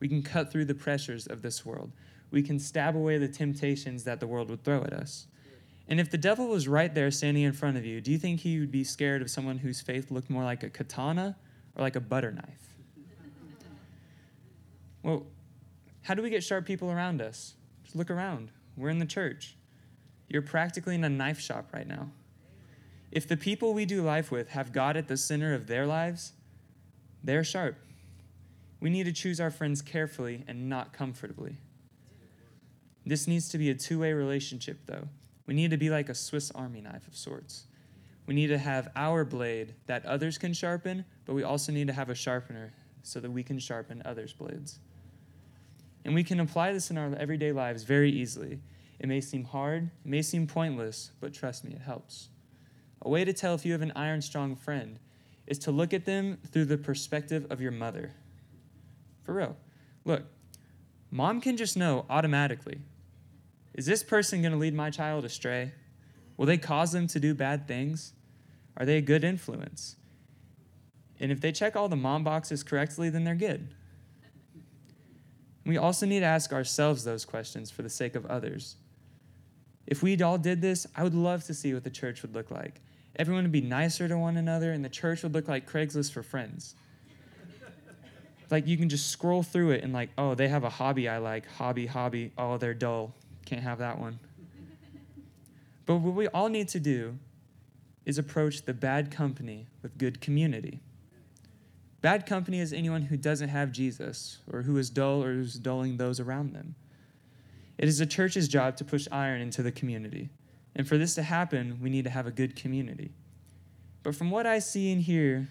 We 0.00 0.08
can 0.08 0.22
cut 0.22 0.52
through 0.52 0.66
the 0.66 0.74
pressures 0.74 1.26
of 1.26 1.42
this 1.42 1.66
world. 1.66 1.92
We 2.30 2.42
can 2.42 2.58
stab 2.58 2.96
away 2.96 3.18
the 3.18 3.28
temptations 3.28 4.04
that 4.04 4.20
the 4.20 4.26
world 4.26 4.50
would 4.50 4.64
throw 4.64 4.82
at 4.82 4.92
us. 4.92 5.26
And 5.88 6.00
if 6.00 6.10
the 6.10 6.18
devil 6.18 6.48
was 6.48 6.66
right 6.66 6.92
there 6.92 7.10
standing 7.10 7.44
in 7.44 7.52
front 7.52 7.76
of 7.76 7.84
you, 7.84 8.00
do 8.00 8.10
you 8.10 8.18
think 8.18 8.40
he 8.40 8.58
would 8.58 8.72
be 8.72 8.82
scared 8.82 9.22
of 9.22 9.30
someone 9.30 9.58
whose 9.58 9.80
faith 9.80 10.10
looked 10.10 10.28
more 10.28 10.44
like 10.44 10.62
a 10.62 10.70
katana 10.70 11.36
or 11.76 11.82
like 11.82 11.94
a 11.96 12.00
butter 12.00 12.32
knife? 12.32 12.74
Well, 15.02 15.26
how 16.02 16.14
do 16.14 16.22
we 16.22 16.30
get 16.30 16.42
sharp 16.42 16.66
people 16.66 16.90
around 16.90 17.22
us? 17.22 17.54
Just 17.84 17.94
look 17.94 18.10
around. 18.10 18.50
We're 18.76 18.88
in 18.88 18.98
the 18.98 19.06
church. 19.06 19.56
You're 20.28 20.42
practically 20.42 20.96
in 20.96 21.04
a 21.04 21.08
knife 21.08 21.38
shop 21.38 21.70
right 21.72 21.86
now. 21.86 22.10
If 23.12 23.28
the 23.28 23.36
people 23.36 23.72
we 23.72 23.84
do 23.84 24.02
life 24.02 24.32
with 24.32 24.48
have 24.50 24.72
God 24.72 24.96
at 24.96 25.06
the 25.06 25.16
center 25.16 25.54
of 25.54 25.68
their 25.68 25.86
lives, 25.86 26.32
they're 27.22 27.44
sharp. 27.44 27.76
We 28.80 28.90
need 28.90 29.04
to 29.04 29.12
choose 29.12 29.40
our 29.40 29.50
friends 29.50 29.80
carefully 29.80 30.44
and 30.48 30.68
not 30.68 30.92
comfortably. 30.92 31.56
This 33.06 33.28
needs 33.28 33.48
to 33.50 33.58
be 33.58 33.70
a 33.70 33.74
two 33.74 34.00
way 34.00 34.12
relationship, 34.12 34.80
though. 34.86 35.08
We 35.46 35.54
need 35.54 35.70
to 35.70 35.76
be 35.76 35.90
like 35.90 36.08
a 36.08 36.14
Swiss 36.14 36.50
army 36.50 36.80
knife 36.80 37.06
of 37.06 37.16
sorts. 37.16 37.66
We 38.26 38.34
need 38.34 38.48
to 38.48 38.58
have 38.58 38.88
our 38.96 39.24
blade 39.24 39.74
that 39.86 40.04
others 40.04 40.36
can 40.38 40.52
sharpen, 40.52 41.04
but 41.24 41.34
we 41.34 41.44
also 41.44 41.70
need 41.70 41.86
to 41.86 41.92
have 41.92 42.10
a 42.10 42.14
sharpener 42.14 42.72
so 43.02 43.20
that 43.20 43.30
we 43.30 43.44
can 43.44 43.60
sharpen 43.60 44.02
others' 44.04 44.32
blades. 44.32 44.80
And 46.04 46.14
we 46.14 46.24
can 46.24 46.40
apply 46.40 46.72
this 46.72 46.90
in 46.90 46.98
our 46.98 47.14
everyday 47.14 47.52
lives 47.52 47.84
very 47.84 48.10
easily. 48.10 48.60
It 48.98 49.06
may 49.06 49.20
seem 49.20 49.44
hard, 49.44 49.90
it 50.04 50.08
may 50.08 50.22
seem 50.22 50.46
pointless, 50.46 51.12
but 51.20 51.32
trust 51.32 51.64
me, 51.64 51.72
it 51.72 51.82
helps. 51.82 52.28
A 53.02 53.08
way 53.08 53.24
to 53.24 53.32
tell 53.32 53.54
if 53.54 53.64
you 53.64 53.72
have 53.72 53.82
an 53.82 53.92
iron 53.94 54.22
strong 54.22 54.56
friend 54.56 54.98
is 55.46 55.58
to 55.60 55.70
look 55.70 55.94
at 55.94 56.04
them 56.04 56.38
through 56.50 56.64
the 56.64 56.78
perspective 56.78 57.46
of 57.50 57.60
your 57.60 57.70
mother. 57.70 58.12
For 59.22 59.34
real. 59.34 59.56
Look, 60.04 60.24
mom 61.10 61.40
can 61.40 61.56
just 61.56 61.76
know 61.76 62.06
automatically 62.10 62.78
is 63.76 63.84
this 63.86 64.02
person 64.02 64.40
going 64.40 64.52
to 64.52 64.58
lead 64.58 64.74
my 64.74 64.90
child 64.90 65.24
astray? 65.24 65.72
Will 66.36 66.46
they 66.46 66.58
cause 66.58 66.92
them 66.92 67.06
to 67.08 67.20
do 67.20 67.34
bad 67.34 67.68
things? 67.68 68.14
Are 68.76 68.86
they 68.86 68.96
a 68.96 69.02
good 69.02 69.22
influence? 69.22 69.96
And 71.20 71.30
if 71.30 71.40
they 71.40 71.52
check 71.52 71.76
all 71.76 71.88
the 71.88 71.96
mom 71.96 72.24
boxes 72.24 72.62
correctly, 72.62 73.10
then 73.10 73.24
they're 73.24 73.34
good. 73.34 73.68
We 75.64 75.76
also 75.76 76.06
need 76.06 76.20
to 76.20 76.26
ask 76.26 76.52
ourselves 76.52 77.04
those 77.04 77.24
questions 77.24 77.70
for 77.70 77.82
the 77.82 77.90
sake 77.90 78.14
of 78.14 78.24
others. 78.26 78.76
If 79.86 80.02
we 80.02 80.20
all 80.22 80.38
did 80.38 80.60
this, 80.62 80.86
I 80.96 81.02
would 81.02 81.14
love 81.14 81.44
to 81.44 81.54
see 81.54 81.74
what 81.74 81.84
the 81.84 81.90
church 81.90 82.22
would 82.22 82.34
look 82.34 82.50
like. 82.50 82.80
Everyone 83.16 83.44
would 83.44 83.52
be 83.52 83.60
nicer 83.60 84.08
to 84.08 84.16
one 84.16 84.36
another, 84.36 84.72
and 84.72 84.84
the 84.84 84.88
church 84.88 85.22
would 85.22 85.32
look 85.32 85.48
like 85.48 85.70
Craigslist 85.70 86.12
for 86.12 86.22
friends. 86.22 86.74
like 88.50 88.66
you 88.66 88.76
can 88.76 88.88
just 88.88 89.10
scroll 89.10 89.42
through 89.42 89.72
it 89.72 89.84
and, 89.84 89.92
like, 89.92 90.10
oh, 90.16 90.34
they 90.34 90.48
have 90.48 90.64
a 90.64 90.70
hobby 90.70 91.08
I 91.08 91.18
like. 91.18 91.46
Hobby, 91.46 91.86
hobby. 91.86 92.32
Oh, 92.36 92.58
they're 92.58 92.74
dull. 92.74 93.14
Can't 93.46 93.62
have 93.62 93.78
that 93.78 93.98
one. 93.98 94.18
But 95.86 95.96
what 95.96 96.14
we 96.14 96.26
all 96.28 96.48
need 96.48 96.68
to 96.68 96.80
do 96.80 97.16
is 98.04 98.18
approach 98.18 98.62
the 98.62 98.74
bad 98.74 99.10
company 99.10 99.66
with 99.82 99.96
good 99.96 100.20
community. 100.20 100.80
Bad 102.02 102.26
company 102.26 102.60
is 102.60 102.72
anyone 102.72 103.02
who 103.02 103.16
doesn't 103.16 103.48
have 103.48 103.72
Jesus 103.72 104.38
or 104.52 104.62
who 104.62 104.76
is 104.76 104.90
dull 104.90 105.24
or 105.24 105.32
who's 105.32 105.54
dulling 105.54 105.96
those 105.96 106.20
around 106.20 106.52
them. 106.52 106.74
It 107.78 107.88
is 107.88 107.98
the 107.98 108.06
church's 108.06 108.48
job 108.48 108.76
to 108.76 108.84
push 108.84 109.08
iron 109.10 109.40
into 109.40 109.62
the 109.62 109.72
community. 109.72 110.28
And 110.74 110.86
for 110.86 110.98
this 110.98 111.14
to 111.14 111.22
happen, 111.22 111.78
we 111.80 111.88
need 111.88 112.04
to 112.04 112.10
have 112.10 112.26
a 112.26 112.30
good 112.30 112.56
community. 112.56 113.12
But 114.02 114.14
from 114.14 114.30
what 114.30 114.46
I 114.46 114.58
see 114.58 114.92
and 114.92 115.02
hear, 115.02 115.48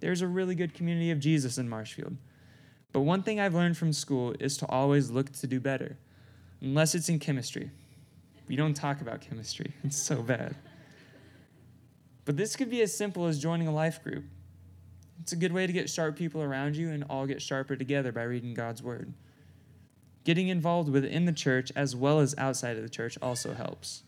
there's 0.00 0.22
a 0.22 0.26
really 0.26 0.54
good 0.54 0.74
community 0.74 1.10
of 1.10 1.20
Jesus 1.20 1.58
in 1.58 1.68
Marshfield. 1.68 2.16
But 2.92 3.00
one 3.00 3.22
thing 3.22 3.40
I've 3.40 3.54
learned 3.54 3.76
from 3.76 3.92
school 3.92 4.34
is 4.40 4.56
to 4.58 4.66
always 4.66 5.10
look 5.10 5.32
to 5.32 5.46
do 5.46 5.60
better 5.60 5.96
unless 6.64 6.94
it's 6.94 7.08
in 7.08 7.18
chemistry. 7.18 7.70
We 8.48 8.56
don't 8.56 8.74
talk 8.74 9.00
about 9.00 9.20
chemistry, 9.20 9.72
it's 9.84 9.96
so 9.96 10.22
bad. 10.22 10.56
But 12.24 12.36
this 12.36 12.56
could 12.56 12.70
be 12.70 12.80
as 12.80 12.96
simple 12.96 13.26
as 13.26 13.38
joining 13.38 13.68
a 13.68 13.72
life 13.72 14.02
group. 14.02 14.24
It's 15.20 15.32
a 15.32 15.36
good 15.36 15.52
way 15.52 15.66
to 15.66 15.72
get 15.72 15.88
sharp 15.88 16.16
people 16.16 16.42
around 16.42 16.74
you 16.76 16.90
and 16.90 17.04
all 17.08 17.26
get 17.26 17.40
sharper 17.40 17.76
together 17.76 18.12
by 18.12 18.22
reading 18.22 18.54
God's 18.54 18.82
Word. 18.82 19.12
Getting 20.24 20.48
involved 20.48 20.88
within 20.88 21.26
the 21.26 21.32
church 21.32 21.70
as 21.76 21.94
well 21.94 22.20
as 22.20 22.34
outside 22.38 22.76
of 22.76 22.82
the 22.82 22.88
church 22.88 23.18
also 23.20 23.52
helps. 23.52 24.02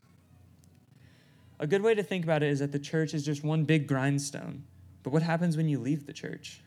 A 1.61 1.67
good 1.67 1.83
way 1.83 1.95
to 1.95 2.03
think 2.03 2.25
about 2.25 2.43
it 2.43 2.49
is 2.49 2.59
that 2.61 2.73
the 2.73 2.79
church 2.79 3.15
is 3.15 3.25
just 3.25 3.45
one 3.45 3.65
big 3.65 3.87
grindstone. 3.87 4.65
But 5.03 5.13
what 5.13 5.23
happens 5.23 5.57
when 5.57 5.69
you 5.69 5.79
leave 5.79 6.07
the 6.07 6.13
church? 6.13 6.61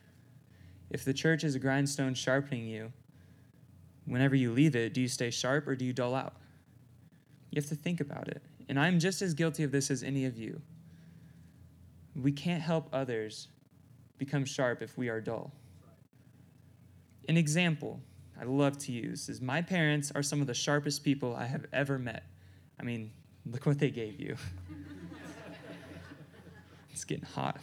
If 0.89 1.03
the 1.03 1.13
church 1.13 1.43
is 1.43 1.55
a 1.55 1.59
grindstone 1.59 2.13
sharpening 2.13 2.65
you, 2.65 2.91
whenever 4.09 4.35
you 4.35 4.51
leave 4.51 4.75
it, 4.75 4.93
do 4.93 5.01
you 5.01 5.07
stay 5.07 5.29
sharp 5.29 5.67
or 5.67 5.75
do 5.75 5.85
you 5.85 5.93
dull 5.93 6.15
out? 6.15 6.33
You 7.51 7.61
have 7.61 7.69
to 7.69 7.75
think 7.75 8.01
about 8.01 8.27
it. 8.27 8.41
And 8.67 8.79
I'm 8.79 8.99
just 8.99 9.21
as 9.21 9.33
guilty 9.33 9.63
of 9.63 9.71
this 9.71 9.89
as 9.89 10.03
any 10.03 10.25
of 10.25 10.37
you. 10.37 10.61
We 12.15 12.31
can't 12.31 12.61
help 12.61 12.89
others 12.91 13.47
become 14.17 14.45
sharp 14.45 14.81
if 14.81 14.97
we 14.97 15.09
are 15.09 15.21
dull. 15.21 15.51
An 17.27 17.37
example 17.37 18.01
I 18.39 18.43
love 18.43 18.77
to 18.79 18.91
use 18.91 19.29
is 19.29 19.41
my 19.41 19.61
parents 19.61 20.11
are 20.13 20.23
some 20.23 20.41
of 20.41 20.47
the 20.47 20.53
sharpest 20.53 21.03
people 21.03 21.35
I 21.35 21.45
have 21.45 21.65
ever 21.71 21.97
met. 21.97 22.23
I 22.79 22.83
mean, 22.83 23.11
look 23.45 23.65
what 23.65 23.79
they 23.79 23.89
gave 23.89 24.19
you. 24.19 24.35
it's 26.91 27.03
getting 27.03 27.25
hot. 27.25 27.61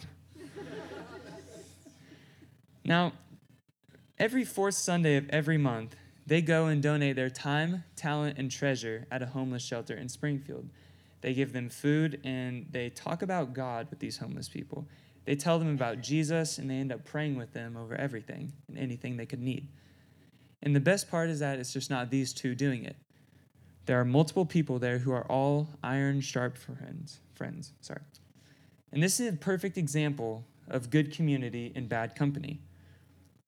Now, 2.83 3.13
Every 4.19 4.45
fourth 4.45 4.73
Sunday 4.73 5.15
of 5.15 5.29
every 5.29 5.59
month, 5.59 5.95
they 6.27 6.41
go 6.41 6.65
and 6.65 6.83
donate 6.83 7.15
their 7.15 7.29
time, 7.29 7.85
talent, 7.95 8.37
and 8.37 8.51
treasure 8.51 9.07
at 9.09 9.21
a 9.21 9.27
homeless 9.27 9.63
shelter 9.63 9.95
in 9.95 10.09
Springfield. 10.09 10.69
They 11.21 11.33
give 11.33 11.53
them 11.53 11.69
food 11.69 12.19
and 12.25 12.67
they 12.69 12.89
talk 12.89 13.21
about 13.21 13.53
God 13.53 13.87
with 13.89 13.99
these 13.99 14.17
homeless 14.17 14.49
people. 14.49 14.85
They 15.23 15.35
tell 15.35 15.57
them 15.57 15.73
about 15.73 16.01
Jesus 16.01 16.57
and 16.57 16.69
they 16.69 16.75
end 16.75 16.91
up 16.91 17.05
praying 17.05 17.37
with 17.37 17.53
them 17.53 17.77
over 17.77 17.95
everything 17.95 18.51
and 18.67 18.77
anything 18.77 19.15
they 19.15 19.25
could 19.25 19.41
need. 19.41 19.69
And 20.61 20.75
the 20.75 20.81
best 20.81 21.09
part 21.09 21.29
is 21.29 21.39
that 21.39 21.59
it's 21.59 21.71
just 21.71 21.89
not 21.89 22.09
these 22.09 22.33
two 22.33 22.55
doing 22.55 22.83
it. 22.83 22.97
There 23.85 23.99
are 23.99 24.05
multiple 24.05 24.45
people 24.45 24.79
there 24.79 24.97
who 24.97 25.13
are 25.13 25.25
all 25.31 25.69
iron 25.81 26.19
sharp 26.19 26.57
friends. 26.57 27.21
Friends, 27.35 27.71
sorry. 27.79 28.01
And 28.91 29.01
this 29.01 29.21
is 29.21 29.33
a 29.33 29.37
perfect 29.37 29.77
example 29.77 30.45
of 30.67 30.89
good 30.89 31.13
community 31.13 31.71
in 31.73 31.87
bad 31.87 32.15
company. 32.15 32.59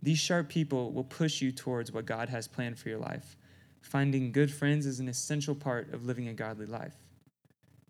These 0.01 0.19
sharp 0.19 0.49
people 0.49 0.91
will 0.91 1.03
push 1.03 1.41
you 1.41 1.51
towards 1.51 1.91
what 1.91 2.05
God 2.05 2.29
has 2.29 2.47
planned 2.47 2.79
for 2.79 2.89
your 2.89 2.99
life. 2.99 3.35
Finding 3.81 4.31
good 4.31 4.51
friends 4.51 4.85
is 4.85 4.99
an 4.99 5.09
essential 5.09 5.55
part 5.55 5.93
of 5.93 6.05
living 6.05 6.27
a 6.27 6.33
godly 6.33 6.65
life. 6.65 6.95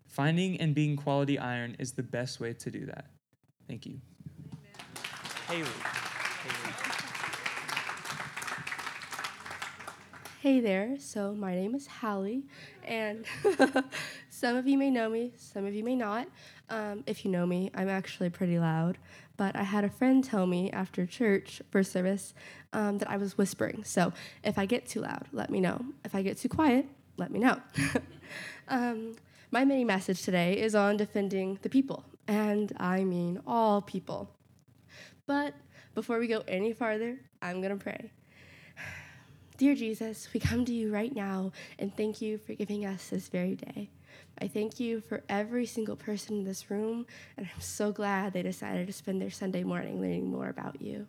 Finding 0.08 0.60
and 0.60 0.74
being 0.74 0.96
quality 0.96 1.38
iron 1.38 1.76
is 1.78 1.92
the 1.92 2.02
best 2.02 2.40
way 2.40 2.52
to 2.52 2.70
do 2.70 2.86
that. 2.86 3.06
Thank 3.68 3.86
you. 3.86 4.00
Haley. 5.46 5.64
Haley. 6.42 6.74
Hey 10.40 10.60
there, 10.60 10.96
so 10.98 11.34
my 11.34 11.54
name 11.54 11.74
is 11.74 11.86
Hallie, 11.86 12.44
and 12.84 13.26
some 14.30 14.56
of 14.56 14.66
you 14.66 14.78
may 14.78 14.90
know 14.90 15.10
me, 15.10 15.32
some 15.36 15.66
of 15.66 15.74
you 15.74 15.84
may 15.84 15.94
not. 15.94 16.28
Um, 16.70 17.04
if 17.06 17.26
you 17.26 17.30
know 17.30 17.44
me, 17.44 17.70
I'm 17.74 17.90
actually 17.90 18.30
pretty 18.30 18.58
loud, 18.58 18.96
but 19.40 19.56
I 19.56 19.62
had 19.62 19.84
a 19.84 19.88
friend 19.88 20.22
tell 20.22 20.46
me 20.46 20.70
after 20.70 21.06
church, 21.06 21.62
first 21.70 21.92
service, 21.92 22.34
um, 22.74 22.98
that 22.98 23.08
I 23.08 23.16
was 23.16 23.38
whispering. 23.38 23.84
So 23.84 24.12
if 24.44 24.58
I 24.58 24.66
get 24.66 24.86
too 24.86 25.00
loud, 25.00 25.28
let 25.32 25.48
me 25.48 25.60
know. 25.60 25.82
If 26.04 26.14
I 26.14 26.20
get 26.20 26.36
too 26.36 26.50
quiet, 26.50 26.86
let 27.16 27.30
me 27.30 27.38
know. 27.38 27.58
um, 28.68 29.16
my 29.50 29.64
mini 29.64 29.82
message 29.82 30.20
today 30.24 30.60
is 30.60 30.74
on 30.74 30.98
defending 30.98 31.58
the 31.62 31.70
people, 31.70 32.04
and 32.28 32.70
I 32.78 33.02
mean 33.02 33.40
all 33.46 33.80
people. 33.80 34.28
But 35.24 35.54
before 35.94 36.18
we 36.18 36.26
go 36.26 36.42
any 36.46 36.74
farther, 36.74 37.18
I'm 37.40 37.62
going 37.62 37.78
to 37.78 37.82
pray. 37.82 38.12
Dear 39.56 39.74
Jesus, 39.74 40.28
we 40.34 40.40
come 40.40 40.66
to 40.66 40.72
you 40.74 40.92
right 40.92 41.16
now 41.16 41.52
and 41.78 41.96
thank 41.96 42.20
you 42.20 42.36
for 42.36 42.52
giving 42.52 42.84
us 42.84 43.08
this 43.08 43.28
very 43.28 43.54
day. 43.54 43.88
I 44.38 44.48
thank 44.48 44.80
you 44.80 45.00
for 45.00 45.22
every 45.28 45.66
single 45.66 45.96
person 45.96 46.36
in 46.36 46.44
this 46.44 46.70
room, 46.70 47.06
and 47.36 47.46
I'm 47.46 47.60
so 47.60 47.92
glad 47.92 48.32
they 48.32 48.42
decided 48.42 48.86
to 48.86 48.92
spend 48.92 49.20
their 49.20 49.30
Sunday 49.30 49.64
morning 49.64 50.00
learning 50.00 50.30
more 50.30 50.48
about 50.48 50.80
you. 50.80 51.06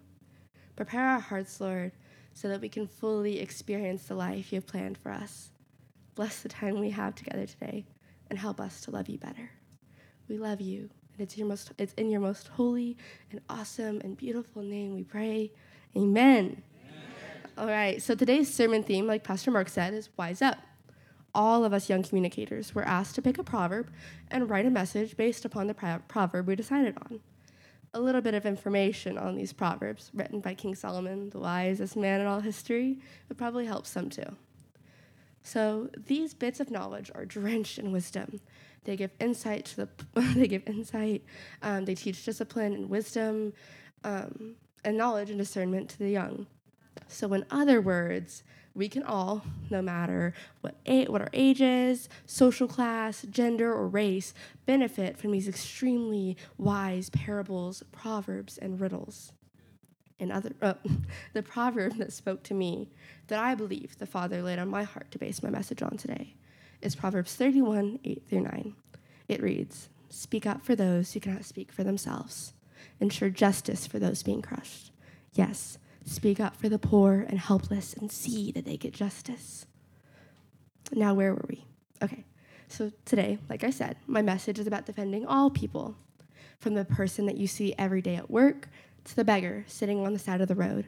Prepare 0.75 1.05
our 1.07 1.19
hearts, 1.19 1.61
Lord, 1.61 1.91
so 2.33 2.49
that 2.49 2.61
we 2.61 2.69
can 2.69 2.87
fully 2.87 3.39
experience 3.39 4.03
the 4.03 4.15
life 4.15 4.51
you 4.51 4.57
have 4.57 4.67
planned 4.67 4.97
for 4.97 5.11
us. 5.11 5.51
Bless 6.15 6.41
the 6.41 6.49
time 6.49 6.79
we 6.79 6.89
have 6.89 7.15
together 7.15 7.45
today 7.45 7.85
and 8.29 8.37
help 8.37 8.59
us 8.59 8.81
to 8.81 8.91
love 8.91 9.07
you 9.07 9.17
better. 9.17 9.49
We 10.27 10.37
love 10.37 10.59
you, 10.59 10.89
and 11.13 11.21
it's, 11.21 11.37
your 11.37 11.47
most, 11.47 11.71
it's 11.77 11.93
in 11.93 12.09
your 12.09 12.21
most 12.21 12.49
holy 12.49 12.97
and 13.31 13.39
awesome 13.49 14.01
and 14.03 14.17
beautiful 14.17 14.61
name 14.61 14.93
we 14.93 15.03
pray. 15.03 15.51
Amen. 15.95 16.63
All 17.57 17.67
right, 17.67 18.01
so 18.01 18.15
today's 18.15 18.53
sermon 18.53 18.83
theme, 18.83 19.07
like 19.07 19.23
Pastor 19.23 19.51
Mark 19.51 19.69
said, 19.69 19.93
is 19.93 20.09
Wise 20.17 20.41
Up. 20.41 20.57
All 21.33 21.63
of 21.63 21.73
us 21.73 21.89
young 21.89 22.03
communicators 22.03 22.75
were 22.75 22.83
asked 22.83 23.15
to 23.15 23.21
pick 23.21 23.38
a 23.38 23.43
proverb 23.43 23.89
and 24.29 24.50
write 24.50 24.65
a 24.65 24.69
message 24.69 25.15
based 25.15 25.45
upon 25.45 25.67
the 25.67 26.01
proverb 26.07 26.47
we 26.47 26.55
decided 26.55 26.97
on. 26.97 27.19
A 27.93 28.00
little 28.00 28.21
bit 28.21 28.33
of 28.33 28.45
information 28.45 29.17
on 29.17 29.35
these 29.35 29.53
proverbs, 29.53 30.11
written 30.13 30.39
by 30.39 30.53
King 30.53 30.75
Solomon, 30.75 31.29
the 31.29 31.39
wisest 31.39 31.95
man 31.95 32.21
in 32.21 32.27
all 32.27 32.39
history, 32.39 33.00
would 33.27 33.38
probably 33.38 33.65
help 33.65 33.85
some 33.85 34.09
too. 34.09 34.35
So 35.43 35.89
these 36.07 36.33
bits 36.33 36.59
of 36.59 36.69
knowledge 36.69 37.11
are 37.15 37.25
drenched 37.25 37.79
in 37.79 37.91
wisdom. 37.91 38.39
They 38.83 38.95
give 38.95 39.11
insight 39.19 39.65
to 39.65 39.75
the. 39.75 39.89
they 40.35 40.47
give 40.47 40.67
insight. 40.67 41.23
Um, 41.61 41.85
they 41.85 41.95
teach 41.95 42.23
discipline 42.23 42.73
and 42.73 42.89
wisdom, 42.89 43.53
um, 44.03 44.55
and 44.83 44.97
knowledge 44.97 45.29
and 45.29 45.39
discernment 45.39 45.89
to 45.91 46.00
the 46.00 46.09
young. 46.09 46.47
So, 47.07 47.33
in 47.33 47.45
other 47.51 47.81
words, 47.81 48.43
we 48.73 48.87
can 48.87 49.03
all, 49.03 49.43
no 49.69 49.81
matter 49.81 50.33
what, 50.61 50.75
a- 50.85 51.05
what 51.05 51.21
our 51.21 51.29
age 51.33 51.61
is, 51.61 52.07
social 52.25 52.67
class, 52.67 53.23
gender, 53.29 53.73
or 53.73 53.87
race, 53.87 54.33
benefit 54.65 55.17
from 55.17 55.31
these 55.31 55.47
extremely 55.47 56.37
wise 56.57 57.09
parables, 57.09 57.83
proverbs, 57.91 58.57
and 58.57 58.79
riddles. 58.79 59.33
And 60.19 60.31
other, 60.31 60.51
uh, 60.61 60.75
the 61.33 61.43
proverb 61.43 61.97
that 61.97 62.13
spoke 62.13 62.43
to 62.43 62.53
me, 62.53 62.89
that 63.27 63.39
I 63.39 63.55
believe 63.55 63.97
the 63.97 64.05
Father 64.05 64.41
laid 64.41 64.59
on 64.59 64.69
my 64.69 64.83
heart 64.83 65.11
to 65.11 65.19
base 65.19 65.43
my 65.43 65.49
message 65.49 65.81
on 65.81 65.97
today, 65.97 66.35
is 66.81 66.95
Proverbs 66.95 67.35
31 67.35 67.99
8 68.03 68.23
through 68.29 68.41
9. 68.41 68.75
It 69.27 69.41
reads 69.41 69.89
Speak 70.09 70.45
up 70.45 70.63
for 70.63 70.75
those 70.75 71.13
who 71.13 71.19
cannot 71.19 71.45
speak 71.45 71.71
for 71.71 71.83
themselves, 71.83 72.53
ensure 72.99 73.29
justice 73.29 73.87
for 73.87 73.99
those 73.99 74.23
being 74.23 74.41
crushed. 74.41 74.91
Yes, 75.33 75.77
Speak 76.05 76.39
up 76.39 76.55
for 76.55 76.70
the 76.70 76.79
poor 76.79 77.25
and 77.27 77.39
helpless 77.39 77.93
and 77.93 78.12
see 78.12 78.51
that 78.51 78.65
they 78.65 78.77
get 78.77 78.93
justice. 78.93 79.65
Now, 80.91 81.13
where 81.13 81.34
were 81.34 81.46
we? 81.48 81.65
Okay, 82.01 82.25
so 82.67 82.91
today, 83.05 83.38
like 83.50 83.63
I 83.63 83.70
said, 83.70 83.98
my 84.08 84.22
message 84.22 84.60
is 84.60 84.67
about 84.67 84.86
defending 84.86 85.25
all 85.25 85.50
people, 85.50 85.96
from 86.62 86.75
the 86.75 86.86
person 86.86 87.25
that 87.25 87.38
you 87.38 87.48
see 87.48 87.74
every 87.77 88.01
day 88.01 88.15
at 88.15 88.29
work 88.29 88.70
to 89.03 89.15
the 89.15 89.25
beggar 89.25 89.65
sitting 89.67 90.05
on 90.05 90.13
the 90.13 90.20
side 90.20 90.41
of 90.41 90.48
the 90.48 90.55
road. 90.55 90.86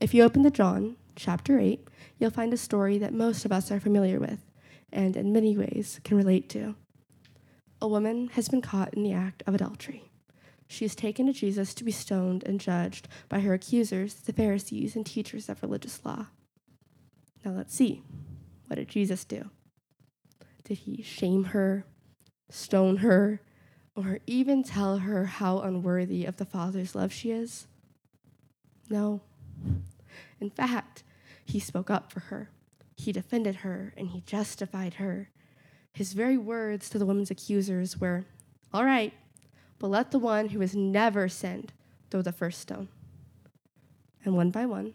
If 0.00 0.14
you 0.14 0.22
open 0.22 0.42
to 0.44 0.50
John 0.50 0.96
chapter 1.16 1.58
8, 1.58 1.86
you'll 2.18 2.30
find 2.30 2.52
a 2.54 2.56
story 2.56 2.96
that 2.98 3.12
most 3.12 3.44
of 3.44 3.52
us 3.52 3.70
are 3.70 3.78
familiar 3.78 4.18
with 4.18 4.40
and 4.90 5.16
in 5.16 5.32
many 5.32 5.56
ways 5.56 6.00
can 6.02 6.16
relate 6.16 6.48
to. 6.50 6.74
A 7.82 7.88
woman 7.88 8.28
has 8.28 8.48
been 8.48 8.62
caught 8.62 8.94
in 8.94 9.02
the 9.02 9.12
act 9.12 9.42
of 9.46 9.54
adultery 9.54 10.09
she 10.70 10.84
is 10.84 10.94
taken 10.94 11.26
to 11.26 11.32
Jesus 11.32 11.74
to 11.74 11.82
be 11.82 11.90
stoned 11.90 12.44
and 12.44 12.60
judged 12.60 13.08
by 13.28 13.40
her 13.40 13.52
accusers, 13.52 14.14
the 14.14 14.32
Pharisees 14.32 14.94
and 14.94 15.04
teachers 15.04 15.48
of 15.48 15.60
religious 15.62 16.00
law. 16.04 16.26
Now 17.44 17.50
let's 17.50 17.74
see. 17.74 18.04
What 18.68 18.76
did 18.76 18.86
Jesus 18.86 19.24
do? 19.24 19.50
Did 20.62 20.78
he 20.78 21.02
shame 21.02 21.46
her, 21.46 21.86
stone 22.50 22.98
her, 22.98 23.42
or 23.96 24.20
even 24.28 24.62
tell 24.62 24.98
her 24.98 25.24
how 25.24 25.58
unworthy 25.58 26.24
of 26.24 26.36
the 26.36 26.44
Father's 26.44 26.94
love 26.94 27.12
she 27.12 27.32
is? 27.32 27.66
No. 28.88 29.22
In 30.40 30.50
fact, 30.50 31.02
he 31.44 31.58
spoke 31.58 31.90
up 31.90 32.12
for 32.12 32.20
her. 32.20 32.48
He 32.94 33.10
defended 33.10 33.56
her 33.56 33.92
and 33.96 34.10
he 34.10 34.20
justified 34.20 34.94
her. 34.94 35.30
His 35.92 36.12
very 36.12 36.38
words 36.38 36.88
to 36.90 36.98
the 37.00 37.06
woman's 37.06 37.32
accusers 37.32 37.98
were, 37.98 38.24
All 38.72 38.84
right, 38.84 39.12
but 39.80 39.88
let 39.88 40.12
the 40.12 40.18
one 40.18 40.50
who 40.50 40.60
has 40.60 40.76
never 40.76 41.28
sinned 41.28 41.72
throw 42.10 42.22
the 42.22 42.30
first 42.30 42.60
stone. 42.60 42.88
And 44.24 44.36
one 44.36 44.50
by 44.50 44.66
one, 44.66 44.92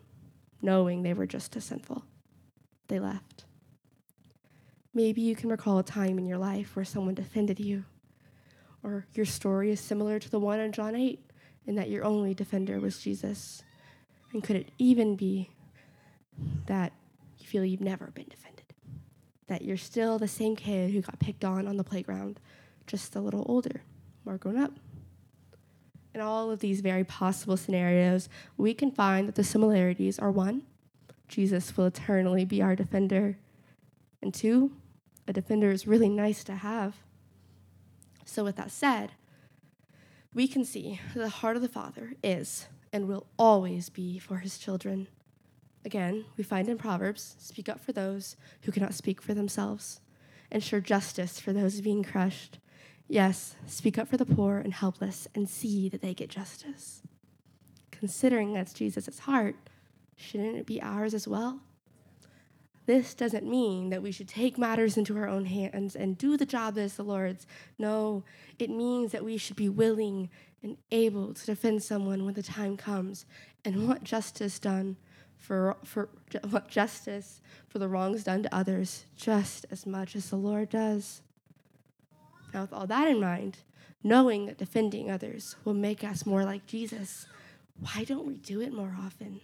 knowing 0.62 1.02
they 1.02 1.14
were 1.14 1.26
just 1.26 1.58
as 1.58 1.66
sinful, 1.66 2.06
they 2.88 3.00
left. 3.00 3.46
Maybe 4.94 5.22
you 5.22 5.36
can 5.36 5.50
recall 5.50 5.80
a 5.80 5.84
time 5.84 6.20
in 6.20 6.26
your 6.26 6.38
life 6.38 6.76
where 6.76 6.86
someone 6.86 7.16
defended 7.16 7.60
you, 7.60 7.84
or 8.84 9.08
your 9.14 9.26
story 9.26 9.72
is 9.72 9.80
similar 9.80 10.20
to 10.20 10.30
the 10.30 10.40
one 10.40 10.60
in 10.60 10.72
John 10.72 10.96
8, 10.96 11.20
in 11.66 11.76
that 11.76 11.90
your 11.90 12.06
only 12.06 12.36
defender 12.36 12.80
was 12.80 13.00
Jesus. 13.00 13.64
And 14.32 14.44
could 14.44 14.56
it 14.56 14.70
even 14.78 15.16
be 15.16 15.50
that 16.68 16.94
you 17.40 17.48
feel 17.48 17.66
you've 17.66 17.82
never 17.82 18.12
been 18.12 18.28
defended? 18.30 18.66
That 19.48 19.64
you're 19.64 19.78
still 19.78 20.20
the 20.20 20.28
same 20.28 20.56
kid 20.56 20.92
who 20.92 21.02
got 21.02 21.20
picked 21.20 21.44
on 21.44 21.68
on 21.68 21.78
the 21.78 21.84
playground, 21.84 22.40
just 22.86 23.16
a 23.16 23.20
little 23.20 23.44
older? 23.50 23.82
More 24.26 24.38
grown 24.38 24.58
up. 24.58 24.72
In 26.14 26.22
all 26.22 26.50
of 26.50 26.60
these 26.60 26.82
very 26.82 27.04
possible 27.04 27.58
scenarios, 27.58 28.30
we 28.58 28.74
can 28.74 28.92
find 28.92 29.28
that 29.28 29.36
the 29.36 29.44
similarities 29.44 30.18
are 30.18 30.32
one, 30.32 30.64
Jesus 31.28 31.76
will 31.76 31.86
eternally 31.86 32.46
be 32.46 32.62
our 32.62 32.76
defender, 32.76 33.38
and 34.22 34.34
two, 34.34 34.72
a 35.28 35.34
defender 35.34 35.72
is 35.72 35.88
really 35.88 36.10
nice 36.10 36.44
to 36.44 36.56
have. 36.56 36.98
So, 38.26 38.44
with 38.44 38.56
that 38.58 38.72
said, 38.72 39.12
we 40.34 40.48
can 40.48 40.66
see 40.66 41.00
the 41.16 41.30
heart 41.30 41.56
of 41.56 41.62
the 41.62 41.70
Father 41.70 42.14
is 42.24 42.68
and 42.92 43.08
will 43.08 43.26
always 43.38 43.90
be 43.90 44.20
for 44.20 44.38
his 44.38 44.58
children. 44.58 45.08
Again, 45.84 46.26
we 46.38 46.44
find 46.44 46.68
in 46.68 46.78
Proverbs 46.78 47.36
speak 47.40 47.70
up 47.70 47.80
for 47.80 47.92
those 47.92 48.36
who 48.62 48.72
cannot 48.72 48.94
speak 48.94 49.22
for 49.22 49.34
themselves, 49.34 50.02
ensure 50.52 50.82
justice 50.82 51.40
for 51.40 51.54
those 51.54 51.82
being 51.82 52.04
crushed, 52.04 52.60
Yes, 53.08 53.56
speak 53.68 53.98
up 53.98 54.08
for 54.08 54.18
the 54.18 54.26
poor 54.26 54.58
and 54.58 54.74
helpless 54.74 55.28
and 55.36 55.48
see 55.48 55.90
that 55.90 56.02
they 56.02 56.14
get 56.14 56.30
justice. 56.30 57.02
Considering 57.92 58.54
that's 58.54 58.74
Jesus' 58.74 59.20
heart, 59.20 59.56
shouldn't 60.16 60.58
it 60.58 60.66
be 60.66 60.82
ours 60.82 61.14
as 61.14 61.28
well? 61.28 61.62
This 62.86 63.14
doesn't 63.14 63.50
mean 63.50 63.90
that 63.90 64.04
we 64.04 64.12
should 64.12 64.28
take 64.28 64.58
matters 64.58 64.98
into 64.98 65.18
our 65.18 65.28
own 65.28 65.46
hands 65.46 65.96
and 65.96 66.18
do 66.18 66.38
the 66.38 66.46
job 66.46 66.78
as 66.78 66.96
the 66.96 67.04
Lord's. 67.04 67.48
No, 67.80 68.24
it 68.60 68.70
means 68.70 69.12
that 69.12 69.26
we 69.26 69.38
should 69.38 69.56
be 69.56 69.70
willing 69.70 70.30
and 70.62 70.78
able 70.92 71.34
to 71.34 71.46
defend 71.46 71.82
someone 71.84 72.26
when 72.26 72.36
the 72.36 72.44
time 72.44 72.78
comes 72.78 73.26
and 73.64 73.88
want 73.88 74.04
justice 74.04 74.60
done 74.60 74.98
for, 75.38 75.78
for 75.84 76.10
want 76.52 76.68
justice 76.68 77.42
for 77.68 77.80
the 77.80 77.88
wrongs 77.88 78.24
done 78.24 78.44
to 78.44 78.56
others 78.56 79.06
just 79.16 79.66
as 79.72 79.86
much 79.86 80.16
as 80.16 80.30
the 80.30 80.36
Lord 80.36 80.70
does. 80.70 81.22
Now, 82.56 82.62
with 82.62 82.72
all 82.72 82.88
that 82.88 83.10
in 83.10 83.20
mind, 83.20 83.58
knowing 84.02 84.46
that 84.46 84.58
defending 84.58 85.12
others 85.12 85.58
will 85.66 85.74
make 85.74 86.06
us 86.06 86.26
more 86.26 86.46
like 86.46 86.66
Jesus, 86.66 87.26
why 87.78 88.06
don't 88.06 88.26
we 88.26 88.38
do 88.38 88.62
it 88.62 88.72
more 88.72 88.96
often? 88.98 89.42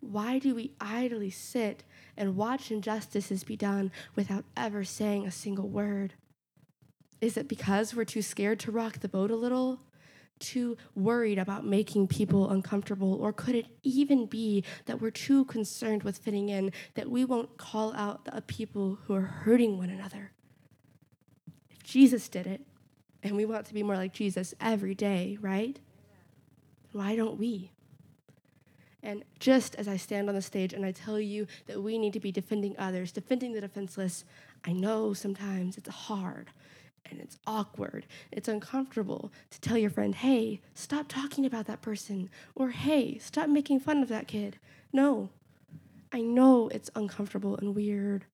Why 0.00 0.38
do 0.38 0.54
we 0.54 0.74
idly 0.78 1.30
sit 1.30 1.84
and 2.18 2.36
watch 2.36 2.70
injustices 2.70 3.44
be 3.44 3.56
done 3.56 3.90
without 4.14 4.44
ever 4.58 4.84
saying 4.84 5.26
a 5.26 5.30
single 5.30 5.70
word? 5.70 6.12
Is 7.22 7.38
it 7.38 7.48
because 7.48 7.94
we're 7.94 8.04
too 8.04 8.20
scared 8.20 8.60
to 8.60 8.72
rock 8.72 9.00
the 9.00 9.08
boat 9.08 9.30
a 9.30 9.34
little? 9.34 9.80
Too 10.38 10.76
worried 10.94 11.38
about 11.38 11.64
making 11.64 12.08
people 12.08 12.50
uncomfortable? 12.50 13.14
Or 13.14 13.32
could 13.32 13.54
it 13.54 13.68
even 13.82 14.26
be 14.26 14.64
that 14.84 15.00
we're 15.00 15.10
too 15.10 15.46
concerned 15.46 16.02
with 16.02 16.18
fitting 16.18 16.50
in 16.50 16.72
that 16.92 17.10
we 17.10 17.24
won't 17.24 17.56
call 17.56 17.94
out 17.94 18.26
the 18.26 18.42
people 18.42 18.98
who 19.06 19.14
are 19.14 19.22
hurting 19.22 19.78
one 19.78 19.88
another? 19.88 20.32
Jesus 21.88 22.28
did 22.28 22.46
it, 22.46 22.60
and 23.22 23.34
we 23.34 23.46
want 23.46 23.64
to 23.64 23.72
be 23.72 23.82
more 23.82 23.96
like 23.96 24.12
Jesus 24.12 24.52
every 24.60 24.94
day, 24.94 25.38
right? 25.40 25.80
Why 26.92 27.16
don't 27.16 27.38
we? 27.38 27.70
And 29.02 29.24
just 29.38 29.74
as 29.76 29.88
I 29.88 29.96
stand 29.96 30.28
on 30.28 30.34
the 30.34 30.42
stage 30.42 30.74
and 30.74 30.84
I 30.84 30.92
tell 30.92 31.18
you 31.18 31.46
that 31.66 31.82
we 31.82 31.96
need 31.96 32.12
to 32.12 32.20
be 32.20 32.30
defending 32.30 32.76
others, 32.78 33.10
defending 33.10 33.54
the 33.54 33.62
defenseless, 33.62 34.26
I 34.66 34.72
know 34.72 35.14
sometimes 35.14 35.78
it's 35.78 35.88
hard 35.88 36.50
and 37.10 37.20
it's 37.20 37.38
awkward. 37.46 38.04
It's 38.32 38.48
uncomfortable 38.48 39.32
to 39.48 39.60
tell 39.62 39.78
your 39.78 39.88
friend, 39.88 40.14
hey, 40.14 40.60
stop 40.74 41.06
talking 41.08 41.46
about 41.46 41.66
that 41.68 41.80
person, 41.80 42.28
or 42.54 42.68
hey, 42.68 43.16
stop 43.16 43.48
making 43.48 43.80
fun 43.80 44.02
of 44.02 44.10
that 44.10 44.28
kid. 44.28 44.58
No, 44.92 45.30
I 46.12 46.20
know 46.20 46.68
it's 46.68 46.90
uncomfortable 46.94 47.56
and 47.56 47.74
weird, 47.74 48.26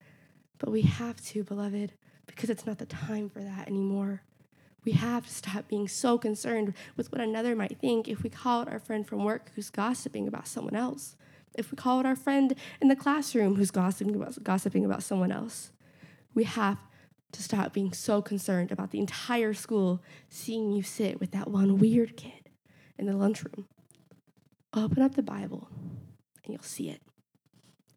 but 0.58 0.72
we 0.72 0.82
have 0.82 1.24
to, 1.26 1.44
beloved, 1.44 1.92
because 2.26 2.50
it's 2.50 2.66
not 2.66 2.78
the 2.78 2.86
time 2.86 3.28
for 3.28 3.42
that 3.42 3.68
anymore. 3.68 4.22
We 4.84 4.92
have 4.92 5.26
to 5.26 5.32
stop 5.32 5.68
being 5.68 5.88
so 5.88 6.18
concerned 6.18 6.74
with 6.96 7.10
what 7.10 7.20
another 7.20 7.56
might 7.56 7.78
think 7.78 8.06
if 8.06 8.22
we 8.22 8.30
call 8.30 8.62
out 8.62 8.68
our 8.68 8.78
friend 8.78 9.06
from 9.06 9.24
work 9.24 9.50
who's 9.54 9.70
gossiping 9.70 10.28
about 10.28 10.46
someone 10.46 10.76
else, 10.76 11.16
if 11.54 11.70
we 11.70 11.76
call 11.76 12.00
out 12.00 12.06
our 12.06 12.16
friend 12.16 12.54
in 12.80 12.88
the 12.88 12.96
classroom 12.96 13.54
who's 13.54 13.70
gossiping 13.70 14.14
about, 14.14 14.42
gossiping 14.42 14.84
about 14.84 15.02
someone 15.02 15.32
else. 15.32 15.70
We 16.34 16.44
have 16.44 16.78
to 17.32 17.42
stop 17.42 17.72
being 17.72 17.92
so 17.92 18.22
concerned 18.22 18.72
about 18.72 18.90
the 18.90 18.98
entire 18.98 19.54
school 19.54 20.02
seeing 20.28 20.72
you 20.72 20.82
sit 20.82 21.20
with 21.20 21.30
that 21.32 21.48
one 21.48 21.78
weird 21.78 22.16
kid 22.16 22.50
in 22.98 23.06
the 23.06 23.16
lunchroom. 23.16 23.66
Open 24.72 25.02
up 25.02 25.14
the 25.14 25.22
Bible 25.22 25.68
and 26.44 26.52
you'll 26.52 26.62
see 26.62 26.90
it. 26.90 27.00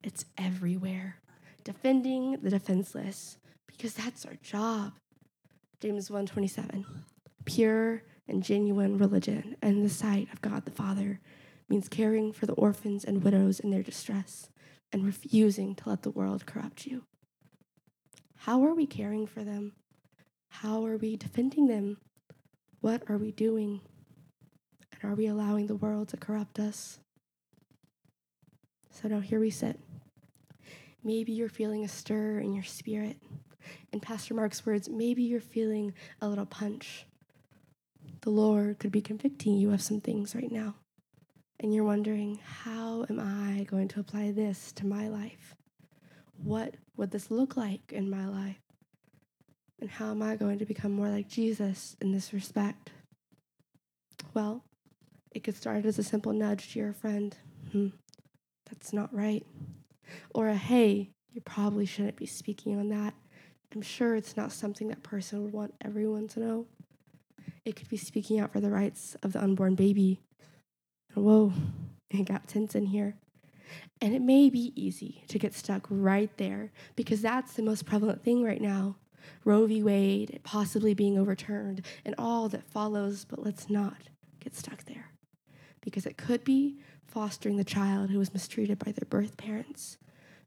It's 0.03 0.25
everywhere. 0.37 1.17
Defending 1.63 2.39
the 2.41 2.49
defenseless 2.49 3.37
because 3.77 3.93
that's 3.93 4.25
our 4.25 4.35
job. 4.35 4.93
James 5.79 6.09
1:27. 6.09 6.85
Pure 7.45 8.03
and 8.27 8.43
genuine 8.43 8.97
religion 8.97 9.55
in 9.61 9.83
the 9.83 9.89
sight 9.89 10.27
of 10.33 10.41
God 10.41 10.65
the 10.65 10.71
Father 10.71 11.21
means 11.69 11.87
caring 11.87 12.33
for 12.33 12.45
the 12.45 12.53
orphans 12.53 13.05
and 13.05 13.23
widows 13.23 13.59
in 13.59 13.69
their 13.69 13.83
distress 13.83 14.49
and 14.91 15.05
refusing 15.05 15.75
to 15.75 15.89
let 15.89 16.01
the 16.01 16.11
world 16.11 16.45
corrupt 16.45 16.87
you. 16.87 17.05
How 18.35 18.63
are 18.63 18.73
we 18.73 18.85
caring 18.85 19.27
for 19.27 19.43
them? 19.43 19.73
How 20.49 20.85
are 20.85 20.97
we 20.97 21.15
defending 21.15 21.67
them? 21.67 21.97
What 22.79 23.03
are 23.09 23.17
we 23.17 23.31
doing? 23.31 23.81
And 24.91 25.11
are 25.11 25.15
we 25.15 25.27
allowing 25.27 25.67
the 25.67 25.75
world 25.75 26.09
to 26.09 26.17
corrupt 26.17 26.59
us? 26.59 26.99
So 28.89 29.07
now 29.07 29.19
here 29.19 29.39
we 29.39 29.49
sit. 29.49 29.79
Maybe 31.03 31.31
you're 31.33 31.49
feeling 31.49 31.83
a 31.83 31.87
stir 31.87 32.39
in 32.39 32.53
your 32.53 32.63
spirit. 32.63 33.17
In 33.91 33.99
Pastor 33.99 34.33
Mark's 34.33 34.65
words, 34.65 34.89
maybe 34.89 35.23
you're 35.23 35.39
feeling 35.39 35.93
a 36.21 36.27
little 36.27 36.45
punch. 36.45 37.05
The 38.21 38.29
Lord 38.29 38.79
could 38.79 38.91
be 38.91 39.01
convicting 39.01 39.57
you 39.57 39.71
of 39.73 39.81
some 39.81 40.01
things 40.01 40.35
right 40.35 40.51
now. 40.51 40.75
And 41.59 41.73
you're 41.73 41.83
wondering, 41.83 42.39
how 42.43 43.05
am 43.09 43.19
I 43.19 43.63
going 43.63 43.87
to 43.89 43.99
apply 43.99 44.31
this 44.31 44.71
to 44.73 44.85
my 44.85 45.07
life? 45.07 45.55
What 46.43 46.75
would 46.95 47.11
this 47.11 47.31
look 47.31 47.57
like 47.57 47.91
in 47.91 48.09
my 48.09 48.27
life? 48.27 48.61
And 49.79 49.89
how 49.89 50.11
am 50.11 50.21
I 50.21 50.35
going 50.35 50.59
to 50.59 50.65
become 50.65 50.91
more 50.91 51.09
like 51.09 51.27
Jesus 51.27 51.95
in 52.01 52.11
this 52.11 52.33
respect? 52.33 52.91
Well, 54.33 54.63
it 55.31 55.43
could 55.43 55.55
start 55.55 55.85
as 55.85 55.99
a 55.99 56.03
simple 56.03 56.33
nudge 56.33 56.73
to 56.73 56.79
your 56.79 56.93
friend. 56.93 57.35
Hmm, 57.71 57.87
that's 58.69 58.93
not 58.93 59.13
right. 59.13 59.45
Or 60.33 60.47
a 60.47 60.55
hey, 60.55 61.11
you 61.31 61.41
probably 61.41 61.85
shouldn't 61.85 62.15
be 62.17 62.25
speaking 62.25 62.79
on 62.79 62.89
that. 62.89 63.13
I'm 63.73 63.81
sure 63.81 64.15
it's 64.15 64.37
not 64.37 64.51
something 64.51 64.87
that 64.87 65.03
person 65.03 65.43
would 65.43 65.53
want 65.53 65.73
everyone 65.83 66.27
to 66.29 66.39
know. 66.39 66.65
It 67.65 67.75
could 67.75 67.89
be 67.89 67.97
speaking 67.97 68.39
out 68.39 68.53
for 68.53 68.59
the 68.59 68.69
rights 68.69 69.15
of 69.23 69.33
the 69.33 69.43
unborn 69.43 69.75
baby. 69.75 70.19
Whoa, 71.13 71.53
it 72.09 72.25
got 72.25 72.47
tense 72.47 72.75
in 72.75 72.85
here. 72.85 73.15
And 74.01 74.15
it 74.15 74.21
may 74.21 74.49
be 74.49 74.71
easy 74.75 75.23
to 75.27 75.37
get 75.37 75.53
stuck 75.53 75.85
right 75.89 76.35
there 76.37 76.71
because 76.95 77.21
that's 77.21 77.53
the 77.53 77.63
most 77.63 77.85
prevalent 77.85 78.23
thing 78.23 78.43
right 78.43 78.61
now. 78.61 78.95
Roe 79.43 79.65
v. 79.65 79.83
Wade 79.83 80.39
possibly 80.43 80.93
being 80.93 81.17
overturned 81.17 81.85
and 82.05 82.15
all 82.17 82.47
that 82.49 82.63
follows, 82.63 83.25
but 83.25 83.43
let's 83.43 83.69
not 83.69 83.97
get 84.39 84.55
stuck 84.55 84.85
there 84.85 85.11
because 85.81 86.05
it 86.05 86.17
could 86.17 86.43
be 86.43 86.77
fostering 87.05 87.57
the 87.57 87.63
child 87.63 88.09
who 88.09 88.19
was 88.19 88.33
mistreated 88.33 88.79
by 88.79 88.91
their 88.91 89.07
birth 89.09 89.37
parents, 89.37 89.97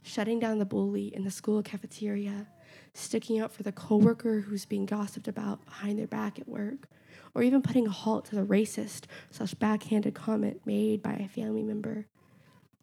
shutting 0.03 0.39
down 0.39 0.59
the 0.59 0.65
bully 0.65 1.15
in 1.15 1.25
the 1.25 1.31
school 1.31 1.63
cafeteria, 1.63 2.47
sticking 2.95 3.41
up 3.41 3.53
for 3.53 3.63
the 3.63 3.73
coworker 3.73 4.41
who's 4.41 4.65
being 4.65 4.87
gossiped 4.87 5.29
about 5.29 5.65
behind 5.65 5.99
their 5.99 6.07
back 6.07 6.39
at 6.39 6.49
work, 6.49 6.89
or 7.35 7.43
even 7.43 7.63
putting 7.63 7.87
a 7.87 7.91
halt 7.91 8.25
to 8.27 8.35
the 8.35 8.45
racist 8.45 9.05
slash 9.31 9.55
backhanded 9.55 10.15
comment 10.15 10.61
made 10.65 11.03
by 11.03 11.13
a 11.13 11.29
family 11.29 11.63
member. 11.63 12.07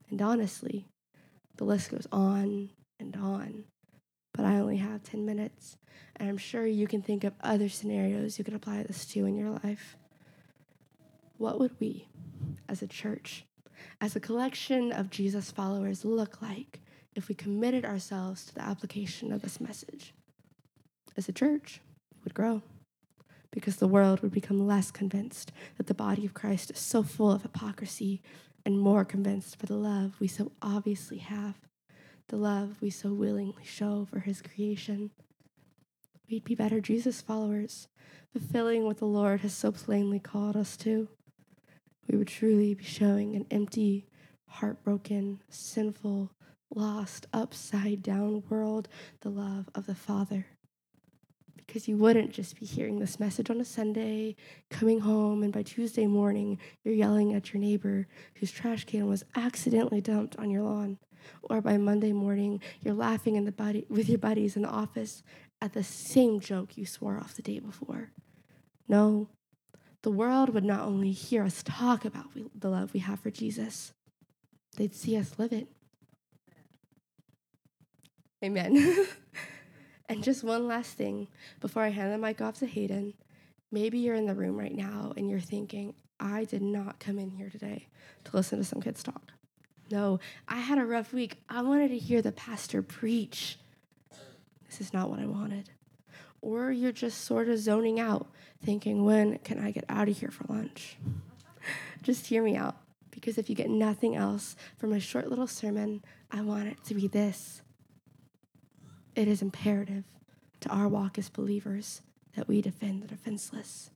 And 0.10 0.22
honestly, 0.22 0.88
the 1.58 1.66
list 1.66 1.92
goes 1.92 2.08
on 2.12 2.70
and 3.00 3.16
on. 3.16 3.66
But 4.34 4.46
I 4.46 4.60
only 4.60 4.78
have 4.78 5.04
10 5.04 5.26
minutes, 5.26 5.78
and 6.16 6.30
I'm 6.30 6.38
sure 6.38 6.66
you 6.66 6.88
can 6.88 7.02
think 7.02 7.24
of 7.24 7.34
other 7.42 7.70
scenarios 7.70 8.38
you 8.38 8.46
could 8.46 8.54
apply 8.54 8.84
this 8.84 9.06
to 9.08 9.26
in 9.26 9.36
your 9.36 9.50
life. 9.50 9.98
What 11.38 11.60
would 11.60 11.80
we, 11.80 12.08
as 12.70 12.82
a 12.82 12.88
church, 12.88 13.46
as 14.00 14.16
a 14.16 14.20
collection 14.20 14.92
of 14.92 15.10
Jesus 15.10 15.52
followers, 15.52 16.06
look 16.06 16.42
like 16.42 16.82
if 17.18 17.28
we 17.28 17.36
committed 17.36 17.84
ourselves 17.84 18.46
to 18.46 18.54
the 18.54 18.62
application 18.62 19.34
of 19.34 19.42
this 19.42 19.60
message. 19.60 20.14
As 21.18 21.28
a 21.28 21.34
church, 21.34 21.82
would 22.24 22.34
grow 22.34 22.62
because 23.52 23.78
the 23.78 23.88
world 23.88 24.22
would 24.22 24.34
become 24.34 24.68
less 24.68 24.92
convinced 24.92 25.52
that 25.78 25.88
the 25.88 25.94
body 25.94 26.26
of 26.26 26.34
Christ 26.34 26.72
is 26.72 26.80
so 26.80 27.02
full 27.02 27.32
of 27.32 27.42
hypocrisy 27.42 28.22
and 28.66 28.78
more 28.78 29.06
convinced 29.06 29.58
by 29.58 29.66
the 29.66 29.78
love 29.78 30.18
we 30.20 30.28
so 30.28 30.52
obviously 30.62 31.20
have, 31.20 31.56
the 32.28 32.36
love 32.36 32.76
we 32.82 32.90
so 32.90 33.14
willingly 33.14 33.64
show 33.64 34.06
for 34.12 34.20
his 34.20 34.42
creation. 34.42 35.12
We'd 36.30 36.44
be 36.44 36.54
better 36.54 36.82
Jesus 36.82 37.22
followers, 37.22 37.88
fulfilling 38.34 38.84
what 38.84 38.98
the 38.98 39.06
Lord 39.06 39.40
has 39.40 39.54
so 39.54 39.72
plainly 39.72 40.20
called 40.20 40.58
us 40.58 40.76
to. 40.78 41.08
We 42.10 42.18
would 42.18 42.28
truly 42.28 42.74
be 42.74 42.84
showing 42.84 43.36
an 43.36 43.46
empty, 43.50 44.06
heartbroken, 44.48 45.40
sinful, 45.50 46.32
lost, 46.74 47.28
upside 47.34 48.04
down 48.04 48.44
world 48.50 48.88
the 49.22 49.30
love 49.30 49.70
of 49.76 49.86
the 49.86 49.96
Father. 49.96 50.46
Because 51.56 51.88
you 51.88 51.98
wouldn't 51.98 52.32
just 52.32 52.60
be 52.60 52.66
hearing 52.66 53.00
this 53.00 53.20
message 53.20 53.50
on 53.50 53.60
a 53.60 53.66
Sunday, 53.66 54.36
coming 54.70 55.02
home, 55.02 55.44
and 55.44 55.52
by 55.52 55.64
Tuesday 55.64 56.08
morning, 56.08 56.60
you're 56.84 56.94
yelling 56.94 57.34
at 57.34 57.54
your 57.54 57.60
neighbor 57.60 58.08
whose 58.36 58.52
trash 58.52 58.86
can 58.86 59.08
was 59.08 59.26
accidentally 59.36 60.00
dumped 60.00 60.38
on 60.38 60.50
your 60.50 60.64
lawn. 60.64 60.98
Or 61.44 61.60
by 61.60 61.78
Monday 61.78 62.14
morning, 62.14 62.62
you're 62.82 62.94
laughing 62.94 63.36
in 63.36 63.44
the 63.44 63.52
buddy, 63.52 63.86
with 63.90 64.08
your 64.08 64.18
buddies 64.18 64.56
in 64.56 64.62
the 64.62 64.70
office 64.70 65.24
at 65.62 65.74
the 65.74 65.84
same 65.84 66.40
joke 66.40 66.78
you 66.78 66.86
swore 66.86 67.18
off 67.18 67.36
the 67.36 67.42
day 67.42 67.60
before. 67.60 68.12
No, 68.88 69.28
the 70.04 70.12
world 70.12 70.50
would 70.54 70.64
not 70.64 70.82
only 70.82 71.12
hear 71.12 71.44
us 71.44 71.64
talk 71.64 72.06
about 72.06 72.28
the 72.56 72.70
love 72.70 72.94
we 72.94 73.02
have 73.02 73.20
for 73.20 73.32
Jesus, 73.32 73.94
they'd 74.78 74.96
see 74.96 75.18
us 75.18 75.34
live 75.38 75.52
it. 75.52 75.68
Amen. 78.48 79.06
and 80.10 80.24
just 80.24 80.42
one 80.42 80.70
last 80.70 80.92
thing 80.94 81.28
before 81.60 81.84
I 81.84 81.90
hand 81.90 82.14
the 82.14 82.18
mic 82.18 82.40
off 82.40 82.60
to 82.60 82.66
Hayden. 82.66 83.14
Maybe 83.74 84.00
you're 84.00 84.16
in 84.16 84.26
the 84.26 84.34
room 84.34 84.56
right 84.56 84.74
now 84.74 85.12
and 85.18 85.30
you're 85.30 85.42
thinking, 85.42 85.94
I 86.18 86.46
did 86.46 86.62
not 86.62 86.98
come 86.98 87.20
in 87.20 87.30
here 87.30 87.50
today 87.50 87.90
to 88.24 88.32
listen 88.34 88.58
to 88.58 88.64
some 88.64 88.82
kids 88.82 89.04
talk. 89.04 89.34
No, 89.92 90.22
I 90.48 90.60
had 90.60 90.78
a 90.78 90.86
rough 90.86 91.12
week. 91.12 91.36
I 91.50 91.62
wanted 91.62 91.90
to 91.90 91.98
hear 91.98 92.22
the 92.22 92.32
pastor 92.32 92.82
preach. 92.82 93.60
This 94.70 94.80
is 94.80 94.94
not 94.94 95.10
what 95.10 95.20
I 95.20 95.26
wanted. 95.26 95.70
or 96.42 96.72
you're 96.72 96.94
just 96.94 97.26
sort 97.26 97.50
of 97.50 97.60
zoning 97.60 98.00
out, 98.00 98.28
thinking, 98.64 99.04
when 99.04 99.40
can 99.40 99.60
I 99.60 99.72
get 99.72 99.84
out 99.90 100.08
of 100.08 100.18
here 100.18 100.32
for 100.32 100.46
lunch? 100.48 100.96
just 102.02 102.28
hear 102.28 102.42
me 102.42 102.56
out, 102.56 102.78
because 103.12 103.38
if 103.38 103.50
you 103.50 103.56
get 103.58 103.70
nothing 103.70 104.16
else 104.16 104.56
from 104.78 104.94
a 104.94 105.02
short 105.02 105.30
little 105.30 105.48
sermon, 105.48 106.02
I 106.32 106.40
want 106.40 106.70
it 106.70 106.82
to 106.86 106.94
be 106.94 107.10
this. 107.10 107.62
It 109.18 109.28
is 109.28 109.42
imperative 109.42 110.04
to 110.60 110.70
our 110.70 110.88
walk 110.88 111.18
as 111.18 111.28
believers 111.28 112.04
that 112.36 112.48
we 112.48 112.62
defend 112.62 113.02
the 113.02 113.08
defenseless. 113.08 113.90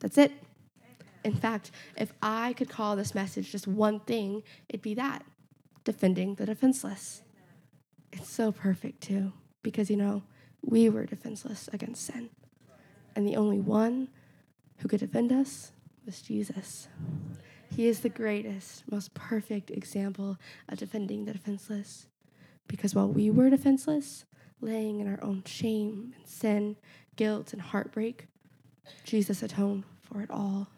That's 0.00 0.16
it. 0.16 0.32
In 1.24 1.34
fact, 1.34 1.70
if 1.98 2.14
I 2.22 2.54
could 2.54 2.70
call 2.70 2.96
this 2.96 3.14
message 3.14 3.52
just 3.52 3.66
one 3.66 4.00
thing, 4.00 4.42
it'd 4.70 4.80
be 4.80 4.94
that 4.94 5.26
defending 5.84 6.36
the 6.36 6.46
defenseless. 6.46 7.20
It's 8.12 8.30
so 8.30 8.50
perfect, 8.50 9.02
too, 9.02 9.34
because, 9.62 9.90
you 9.90 9.98
know, 9.98 10.22
we 10.62 10.88
were 10.88 11.04
defenseless 11.04 11.68
against 11.74 12.06
sin. 12.06 12.30
And 13.14 13.28
the 13.28 13.36
only 13.36 13.60
one 13.60 14.08
who 14.78 14.88
could 14.88 15.00
defend 15.00 15.32
us 15.32 15.72
was 16.06 16.22
Jesus. 16.22 16.88
He 17.76 17.88
is 17.88 18.00
the 18.00 18.08
greatest, 18.08 18.90
most 18.90 19.12
perfect 19.12 19.70
example 19.70 20.38
of 20.66 20.78
defending 20.78 21.26
the 21.26 21.34
defenseless. 21.34 22.06
Because 22.68 22.94
while 22.94 23.08
we 23.08 23.30
were 23.30 23.50
defenseless, 23.50 24.24
laying 24.60 25.00
in 25.00 25.08
our 25.08 25.22
own 25.22 25.42
shame 25.46 26.12
and 26.16 26.26
sin, 26.26 26.76
guilt 27.16 27.52
and 27.52 27.62
heartbreak, 27.62 28.26
Jesus 29.04 29.42
atoned 29.42 29.84
for 30.00 30.20
it 30.22 30.30
all. 30.30 30.68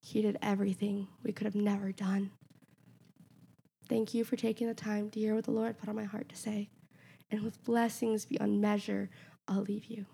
He 0.00 0.22
did 0.22 0.38
everything 0.40 1.08
we 1.22 1.32
could 1.32 1.44
have 1.44 1.54
never 1.54 1.92
done. 1.92 2.30
Thank 3.88 4.14
you 4.14 4.24
for 4.24 4.36
taking 4.36 4.66
the 4.66 4.74
time 4.74 5.10
to 5.10 5.20
hear 5.20 5.34
what 5.34 5.44
the 5.44 5.50
Lord 5.50 5.78
put 5.78 5.88
on 5.88 5.96
my 5.96 6.04
heart 6.04 6.28
to 6.28 6.36
say. 6.36 6.68
And 7.30 7.42
with 7.42 7.62
blessings 7.64 8.24
beyond 8.24 8.60
measure, 8.60 9.10
I'll 9.46 9.62
leave 9.62 9.86
you. 9.86 10.06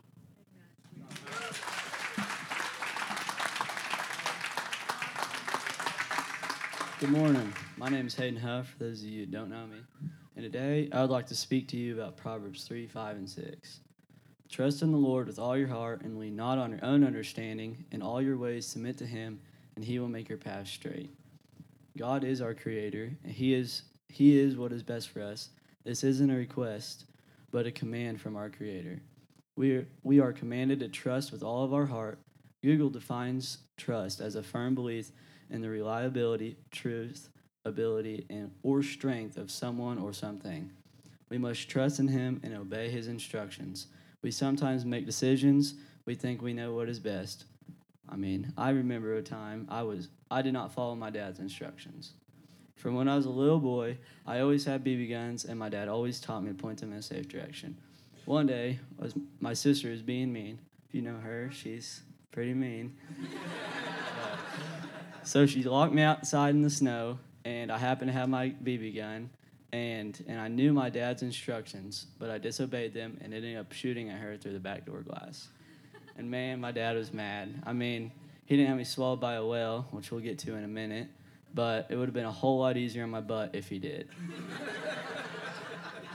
Good 7.01 7.11
morning. 7.11 7.53
My 7.77 7.89
name 7.89 8.07
is 8.07 8.15
Hayden 8.15 8.41
Huff, 8.41 8.69
for 8.69 8.85
those 8.85 9.03
of 9.03 9.09
you 9.09 9.27
who 9.27 9.31
don't 9.31 9.51
know 9.51 9.67
me. 9.67 9.81
And 10.37 10.43
today 10.43 10.89
I 10.93 11.01
would 11.01 11.11
like 11.11 11.27
to 11.27 11.37
speak 11.37 11.69
to 11.69 11.77
you 11.77 11.95
about 11.95 12.17
Proverbs 12.17 12.65
3, 12.65 12.89
5, 12.89 13.17
and 13.17 13.29
6. 13.29 13.81
Trust 14.51 14.83
in 14.83 14.91
the 14.91 14.99
Lord 14.99 15.29
with 15.29 15.39
all 15.39 15.57
your 15.57 15.69
heart 15.69 16.03
and 16.03 16.19
lean 16.19 16.35
not 16.35 16.59
on 16.59 16.71
your 16.71 16.85
own 16.85 17.05
understanding. 17.05 17.85
In 17.93 18.03
all 18.03 18.21
your 18.21 18.37
ways 18.37 18.67
submit 18.67 18.99
to 18.99 19.07
him, 19.07 19.41
and 19.77 19.85
he 19.85 19.99
will 19.99 20.09
make 20.09 20.29
your 20.29 20.39
path 20.39 20.67
straight. 20.67 21.11
God 21.97 22.25
is 22.25 22.41
our 22.41 22.55
creator, 22.55 23.13
and 23.23 23.33
he 23.33 23.55
is 23.55 23.83
he 24.09 24.39
is 24.39 24.57
what 24.57 24.73
is 24.73 24.83
best 24.83 25.09
for 25.09 25.23
us. 25.23 25.51
This 25.85 26.05
isn't 26.05 26.31
a 26.31 26.37
request, 26.37 27.05
but 27.51 27.67
a 27.67 27.73
command 27.73 28.21
from 28.21 28.37
our 28.37 28.49
creator. 28.49 29.01
We 29.57 29.77
are, 29.77 29.89
we 30.03 30.21
are 30.21 30.33
commanded 30.33 30.81
to 30.81 30.89
trust 30.89 31.33
with 31.33 31.43
all 31.43 31.65
of 31.65 31.75
our 31.75 31.87
heart. 31.87 32.19
Google 32.63 32.91
defines 32.91 33.59
trust 33.77 34.21
as 34.21 34.35
a 34.35 34.43
firm 34.43 34.75
belief 34.75 35.11
in 35.51 35.63
the 35.63 35.69
reliability, 35.69 36.57
truth, 36.71 37.29
ability, 37.65 38.27
and 38.31 38.51
or 38.63 38.83
strength 38.83 39.37
of 39.37 39.51
someone 39.51 39.99
or 39.99 40.13
something. 40.13 40.71
We 41.29 41.39
must 41.39 41.69
trust 41.69 41.99
in 41.99 42.09
him 42.09 42.41
and 42.43 42.55
obey 42.55 42.91
his 42.91 43.09
instructions. 43.09 43.87
We 44.23 44.31
sometimes 44.31 44.85
make 44.85 45.07
decisions 45.07 45.75
we 46.07 46.15
think 46.15 46.43
we 46.43 46.53
know 46.53 46.75
what 46.75 46.89
is 46.89 46.99
best. 46.99 47.45
I 48.09 48.17
mean, 48.17 48.53
I 48.59 48.71
remember 48.71 49.15
a 49.15 49.23
time 49.23 49.67
I 49.71 49.83
was 49.83 50.09
I 50.31 50.43
did 50.43 50.53
not 50.53 50.73
follow 50.73 50.95
my 50.95 51.11
dad's 51.11 51.39
instructions. 51.39 52.13
From 52.77 52.95
when 52.95 53.09
I 53.09 53.17
was 53.17 53.25
a 53.25 53.31
little 53.31 53.61
boy, 53.61 53.99
I 54.27 54.41
always 54.41 54.65
had 54.65 54.85
BB 54.85 55.09
guns, 55.09 55.45
and 55.45 55.59
my 55.59 55.69
dad 55.69 55.89
always 55.89 56.21
taught 56.21 56.43
me 56.43 56.51
to 56.51 56.55
point 56.55 56.81
them 56.81 56.93
in 56.93 56.99
a 56.99 57.03
safe 57.03 57.29
direction. 57.29 57.79
One 58.27 58.47
day, 58.47 58.81
was 58.99 59.15
my 59.41 59.55
sister 59.55 59.91
was 59.91 60.03
being 60.03 60.33
mean. 60.33 60.59
If 60.89 60.95
you 60.95 61.03
know 61.03 61.19
her, 61.19 61.51
she's 61.53 62.03
pretty 62.31 62.53
mean. 62.53 62.97
so 65.23 65.47
she 65.47 65.63
locked 65.63 65.95
me 65.95 66.03
outside 66.03 66.55
in 66.55 66.63
the 66.63 66.71
snow, 66.71 67.19
and 67.45 67.71
I 67.71 67.79
happened 67.79 68.09
to 68.09 68.13
have 68.13 68.29
my 68.29 68.51
BB 68.63 68.97
gun, 68.97 69.31
and 69.73 70.23
and 70.29 70.41
I 70.41 70.49
knew 70.49 70.73
my 70.73 70.91
dad's 70.91 71.23
instructions, 71.23 72.07
but 72.19 72.31
I 72.31 72.39
disobeyed 72.39 72.95
them 72.95 73.19
and 73.23 73.35
ended 73.35 73.57
up 73.57 73.73
shooting 73.73 74.11
at 74.11 74.19
her 74.19 74.37
through 74.37 74.53
the 74.53 74.61
back 74.61 74.87
door 74.87 75.01
glass. 75.03 75.49
And 76.17 76.31
man, 76.31 76.61
my 76.61 76.73
dad 76.73 76.97
was 76.97 77.13
mad. 77.13 77.63
I 77.67 77.73
mean, 77.73 78.13
he 78.47 78.57
didn't 78.57 78.69
have 78.69 78.79
me 78.79 78.85
swallowed 78.85 79.21
by 79.21 79.35
a 79.35 79.45
whale, 79.45 79.89
which 79.91 80.11
we'll 80.11 80.21
get 80.21 80.39
to 80.41 80.55
in 80.55 80.65
a 80.65 80.69
minute, 80.69 81.09
but 81.53 81.87
it 81.91 81.97
would 81.97 82.07
have 82.07 82.15
been 82.15 82.25
a 82.25 82.33
whole 82.33 82.61
lot 82.61 82.77
easier 82.77 83.03
on 83.03 83.11
my 83.11 83.21
butt 83.21 83.55
if 83.55 83.69
he 83.69 83.79
did. 83.79 84.09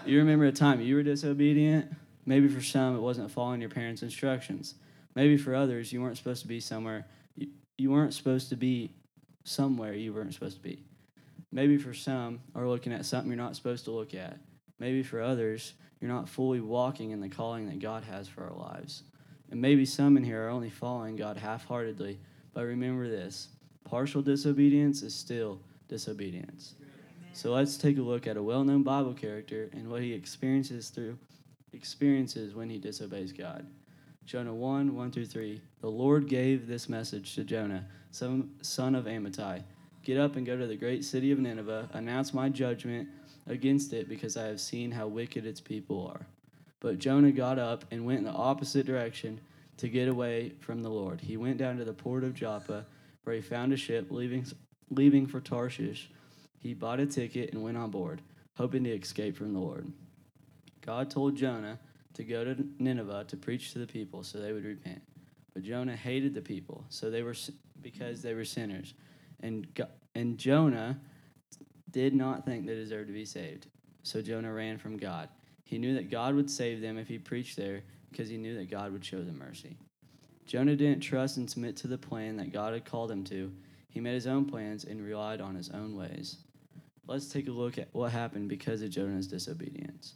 you 0.06 0.20
remember 0.20 0.46
a 0.46 0.52
time 0.52 0.80
you 0.80 0.96
were 0.96 1.04
disobedient? 1.04 1.92
Maybe 2.26 2.48
for 2.48 2.62
some, 2.62 2.96
it 2.96 3.00
wasn't 3.00 3.32
following 3.32 3.60
your 3.60 3.70
parents' 3.70 4.04
instructions. 4.04 4.76
Maybe 5.15 5.36
for 5.36 5.56
others, 5.56 5.92
you 5.92 6.02
weren't 6.02 6.18
supposed 6.18 6.44
to 6.44 6.48
be 6.48 6.60
somewhere, 6.60 7.08
you, 7.36 7.48
you 7.78 7.92
weren't 7.92 8.13
supposed 8.13 8.50
to 8.50 8.56
be 8.56 8.94
somewhere 9.44 9.94
you 9.94 10.13
weren't 10.13 10.34
supposed 10.34 10.58
to 10.58 10.62
be. 10.62 10.84
Maybe 11.52 11.78
for 11.78 11.94
some, 11.94 12.42
are 12.54 12.68
looking 12.68 12.94
at 12.94 13.06
something 13.06 13.30
you're 13.30 13.38
not 13.38 13.56
supposed 13.56 13.86
to 13.86 13.92
look 13.92 14.14
at. 14.14 14.38
Maybe 14.78 15.04
for 15.04 15.22
others, 15.22 15.74
you're 16.00 16.12
not 16.12 16.30
fully 16.30 16.60
walking 16.60 17.12
in 17.12 17.20
the 17.20 17.30
calling 17.30 17.68
that 17.68 17.80
God 17.80 18.04
has 18.04 18.28
for 18.28 18.44
our 18.44 18.56
lives. 18.56 19.04
And 19.52 19.60
maybe 19.60 19.86
some 19.86 20.16
in 20.16 20.24
here 20.24 20.46
are 20.46 20.50
only 20.50 20.70
following 20.70 21.16
God 21.16 21.38
half 21.38 21.66
heartedly. 21.66 22.20
But 22.54 22.66
remember 22.66 23.08
this 23.08 23.50
partial 23.84 24.22
disobedience 24.22 25.02
is 25.02 25.16
still 25.16 25.60
disobedience. 25.88 26.76
So 27.34 27.52
let's 27.52 27.78
take 27.78 27.98
a 27.98 28.02
look 28.02 28.28
at 28.28 28.38
a 28.38 28.44
well 28.44 28.64
known 28.64 28.84
Bible 28.84 29.14
character 29.14 29.70
and 29.74 29.90
what 29.90 30.02
he 30.02 30.14
experiences 30.14 30.90
through 30.90 31.18
experiences 31.74 32.54
when 32.54 32.70
he 32.70 32.78
disobeys 32.78 33.32
God. 33.32 33.66
Jonah 34.26 34.54
1 34.54 34.96
1 34.96 35.12
through 35.12 35.26
3. 35.26 35.62
The 35.82 35.90
Lord 35.90 36.28
gave 36.28 36.68
this 36.68 36.88
message 36.88 37.34
to 37.36 37.44
Jonah, 37.44 37.86
son 38.12 38.96
of 38.96 39.06
Amittai 39.06 39.64
Get 40.10 40.17
up 40.17 40.38
and 40.38 40.43
go 40.43 40.58
to 40.58 40.65
the 40.65 40.76
great 40.76 41.06
city 41.06 41.32
of 41.32 41.38
Nineveh, 41.38 41.88
announce 41.93 42.34
my 42.34 42.50
judgment 42.50 43.10
against 43.45 43.93
it, 43.93 44.10
because 44.10 44.38
I 44.38 44.48
have 44.48 44.60
seen 44.60 44.89
how 44.89 45.06
wicked 45.06 45.45
its 45.45 45.62
people 45.62 46.08
are. 46.08 46.26
But 46.80 46.98
Jonah 46.98 47.32
got 47.32 47.60
up 47.60 47.86
and 47.91 48.08
went 48.08 48.17
in 48.17 48.24
the 48.24 48.32
opposite 48.32 48.88
direction 48.88 49.39
to 49.78 49.88
get 49.88 50.08
away 50.08 50.54
from 50.62 50.82
the 50.82 50.89
Lord. 50.89 51.22
He 51.22 51.38
went 51.38 51.60
down 51.60 51.78
to 51.78 51.86
the 51.86 51.93
port 51.93 52.24
of 52.24 52.34
Joppa, 52.34 52.88
where 53.24 53.36
he 53.36 53.41
found 53.43 53.72
a 53.72 53.78
ship 53.78 54.08
leaving, 54.10 54.48
leaving 54.89 55.28
for 55.28 55.39
Tarshish. 55.39 56.10
He 56.58 56.74
bought 56.74 57.00
a 57.00 57.06
ticket 57.06 57.54
and 57.54 57.62
went 57.62 57.78
on 57.78 57.91
board, 57.91 58.24
hoping 58.58 58.86
to 58.86 58.89
escape 58.89 59.38
from 59.38 59.54
the 59.54 59.60
Lord. 59.60 59.93
God 60.84 61.12
told 61.12 61.36
Jonah 61.36 61.78
to 62.15 62.24
go 62.24 62.43
to 62.43 62.56
Nineveh 62.80 63.26
to 63.28 63.38
preach 63.38 63.74
to 63.74 63.78
the 63.78 63.86
people 63.86 64.24
so 64.24 64.39
they 64.39 64.54
would 64.54 64.65
repent. 64.65 65.04
But 65.54 65.62
Jonah 65.62 65.95
hated 65.95 66.34
the 66.34 66.41
people, 66.41 66.84
so 66.89 67.12
they 67.12 67.22
were 67.22 67.36
because 67.84 68.24
they 68.24 68.34
were 68.34 68.43
sinners. 68.43 68.95
And 69.41 69.67
and 70.15 70.38
Jonah 70.38 70.99
did 71.91 72.13
not 72.13 72.45
think 72.45 72.65
they 72.65 72.75
deserved 72.75 73.08
to 73.08 73.13
be 73.13 73.25
saved. 73.25 73.67
So 74.04 74.21
Jonah 74.21 74.54
ran 74.54 74.78
from 74.78 74.97
God. 74.97 75.30
He 75.63 75.78
knew 75.78 75.93
that 75.95 76.10
God 76.10 76.36
would 76.36 76.49
save 76.49 76.82
them 76.82 76.97
if 76.97 77.08
he 77.08 77.19
preached 77.19 77.58
there 77.58 77.84
because 78.12 78.30
he 78.30 78.38
knew 78.38 78.56
that 78.58 78.71
God 78.71 78.91
would 78.91 79.06
show 79.06 79.23
them 79.23 79.38
mercy. 79.38 79.78
Jonah 80.45 80.75
didn't 80.75 81.02
trust 81.02 81.38
and 81.38 81.49
submit 81.49 81.78
to 81.78 81.88
the 81.88 81.97
plan 81.97 82.38
that 82.38 82.52
God 82.52 82.73
had 82.73 82.86
called 82.86 83.12
him 83.12 83.23
to. 83.25 83.52
He 83.88 83.99
made 83.99 84.15
his 84.15 84.28
own 84.28 84.45
plans 84.45 84.84
and 84.84 85.04
relied 85.04 85.41
on 85.41 85.56
his 85.56 85.69
own 85.69 85.95
ways. 85.95 86.38
Let's 87.06 87.28
take 87.28 87.47
a 87.47 87.52
look 87.52 87.78
at 87.78 87.89
what 87.91 88.12
happened 88.12 88.49
because 88.49 88.82
of 88.82 88.89
Jonah's 88.89 89.28
disobedience. 89.28 90.15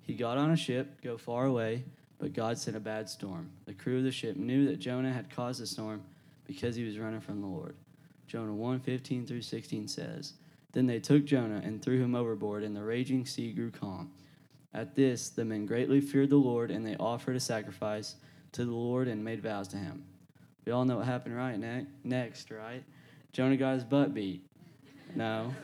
He 0.00 0.14
got 0.14 0.36
on 0.36 0.50
a 0.50 0.56
ship, 0.56 1.00
go 1.02 1.16
far 1.16 1.46
away, 1.46 1.84
but 2.18 2.32
God 2.32 2.58
sent 2.58 2.76
a 2.76 2.80
bad 2.80 3.08
storm. 3.08 3.50
The 3.66 3.74
crew 3.74 3.98
of 3.98 4.04
the 4.04 4.10
ship 4.10 4.36
knew 4.36 4.66
that 4.66 4.80
Jonah 4.80 5.12
had 5.12 5.30
caused 5.30 5.60
the 5.60 5.66
storm 5.66 6.02
because 6.44 6.74
he 6.74 6.84
was 6.84 6.98
running 6.98 7.20
from 7.20 7.40
the 7.40 7.46
Lord. 7.46 7.76
Jonah 8.32 8.54
1 8.54 8.80
15 8.80 9.26
through 9.26 9.42
16 9.42 9.88
says, 9.88 10.32
Then 10.72 10.86
they 10.86 11.00
took 11.00 11.26
Jonah 11.26 11.60
and 11.62 11.82
threw 11.82 12.02
him 12.02 12.14
overboard, 12.14 12.62
and 12.62 12.74
the 12.74 12.82
raging 12.82 13.26
sea 13.26 13.52
grew 13.52 13.70
calm. 13.70 14.10
At 14.72 14.94
this, 14.94 15.28
the 15.28 15.44
men 15.44 15.66
greatly 15.66 16.00
feared 16.00 16.30
the 16.30 16.36
Lord, 16.36 16.70
and 16.70 16.86
they 16.86 16.96
offered 16.96 17.36
a 17.36 17.40
sacrifice 17.40 18.14
to 18.52 18.64
the 18.64 18.72
Lord 18.72 19.06
and 19.06 19.22
made 19.22 19.42
vows 19.42 19.68
to 19.68 19.76
him. 19.76 20.04
We 20.64 20.72
all 20.72 20.86
know 20.86 20.96
what 20.96 21.04
happened 21.04 21.36
right 21.36 21.58
ne- 21.58 21.84
next, 22.04 22.50
right? 22.50 22.82
Jonah 23.34 23.58
got 23.58 23.74
his 23.74 23.84
butt 23.84 24.14
beat. 24.14 24.42
No. 25.14 25.54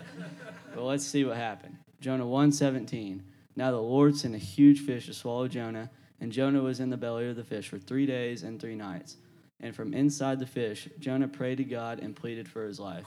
but 0.74 0.84
let's 0.84 1.06
see 1.06 1.24
what 1.24 1.38
happened. 1.38 1.78
Jonah 2.02 2.26
1:17. 2.26 3.22
Now 3.56 3.70
the 3.70 3.78
Lord 3.80 4.14
sent 4.14 4.34
a 4.34 4.38
huge 4.38 4.80
fish 4.80 5.06
to 5.06 5.14
swallow 5.14 5.48
Jonah, 5.48 5.88
and 6.20 6.30
Jonah 6.30 6.60
was 6.60 6.80
in 6.80 6.90
the 6.90 6.98
belly 6.98 7.30
of 7.30 7.36
the 7.36 7.44
fish 7.44 7.66
for 7.66 7.78
3 7.78 8.04
days 8.04 8.42
and 8.42 8.60
3 8.60 8.74
nights. 8.74 9.16
And 9.60 9.74
from 9.74 9.92
inside 9.92 10.38
the 10.38 10.46
fish, 10.46 10.88
Jonah 10.98 11.28
prayed 11.28 11.58
to 11.58 11.64
God 11.64 11.98
and 11.98 12.14
pleaded 12.14 12.48
for 12.48 12.64
his 12.64 12.78
life. 12.78 13.06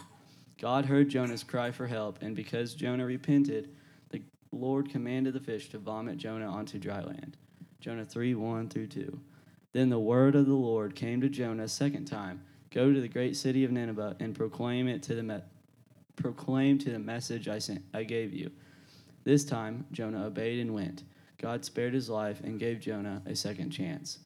God 0.60 0.86
heard 0.86 1.10
Jonah's 1.10 1.44
cry 1.44 1.72
for 1.72 1.88
help, 1.88 2.22
and 2.22 2.36
because 2.36 2.76
Jonah 2.76 3.06
repented, 3.06 3.76
the 4.10 4.22
Lord 4.52 4.90
commanded 4.90 5.34
the 5.34 5.40
fish 5.40 5.70
to 5.70 5.80
vomit 5.80 6.18
Jonah 6.18 6.48
onto 6.48 6.78
dry 6.78 7.02
land. 7.02 7.38
Jonah 7.80 8.06
3 8.06 8.36
1 8.36 8.70
through 8.70 8.88
2. 8.88 9.20
Then 9.74 9.90
the 9.90 10.00
word 10.00 10.36
of 10.36 10.46
the 10.46 10.54
Lord 10.54 10.96
came 10.96 11.22
to 11.22 11.30
Jonah 11.30 11.64
a 11.64 11.68
second 11.68 12.06
time 12.06 12.44
Go 12.72 12.94
to 12.94 13.02
the 13.02 13.08
great 13.10 13.36
city 13.36 13.66
of 13.66 13.72
Nineveh 13.72 14.16
and 14.20 14.34
proclaim 14.34 14.88
it 14.88 15.04
to 15.04 15.16
the 15.16 15.24
me- 15.24 15.42
proclaim 16.16 16.78
to 16.80 16.92
the 16.92 17.00
message 17.00 17.48
I 17.50 17.60
sent 17.60 17.84
I 17.94 18.04
gave 18.04 18.34
you. 18.34 18.52
This 19.24 19.44
time 19.44 19.86
Jonah 19.92 20.26
obeyed 20.26 20.60
and 20.60 20.74
went. 20.74 21.04
God 21.38 21.66
spared 21.66 21.94
his 21.94 22.10
life 22.10 22.42
and 22.42 22.60
gave 22.60 22.80
Jonah 22.80 23.22
a 23.26 23.36
second 23.36 23.72
chance. 23.72 24.20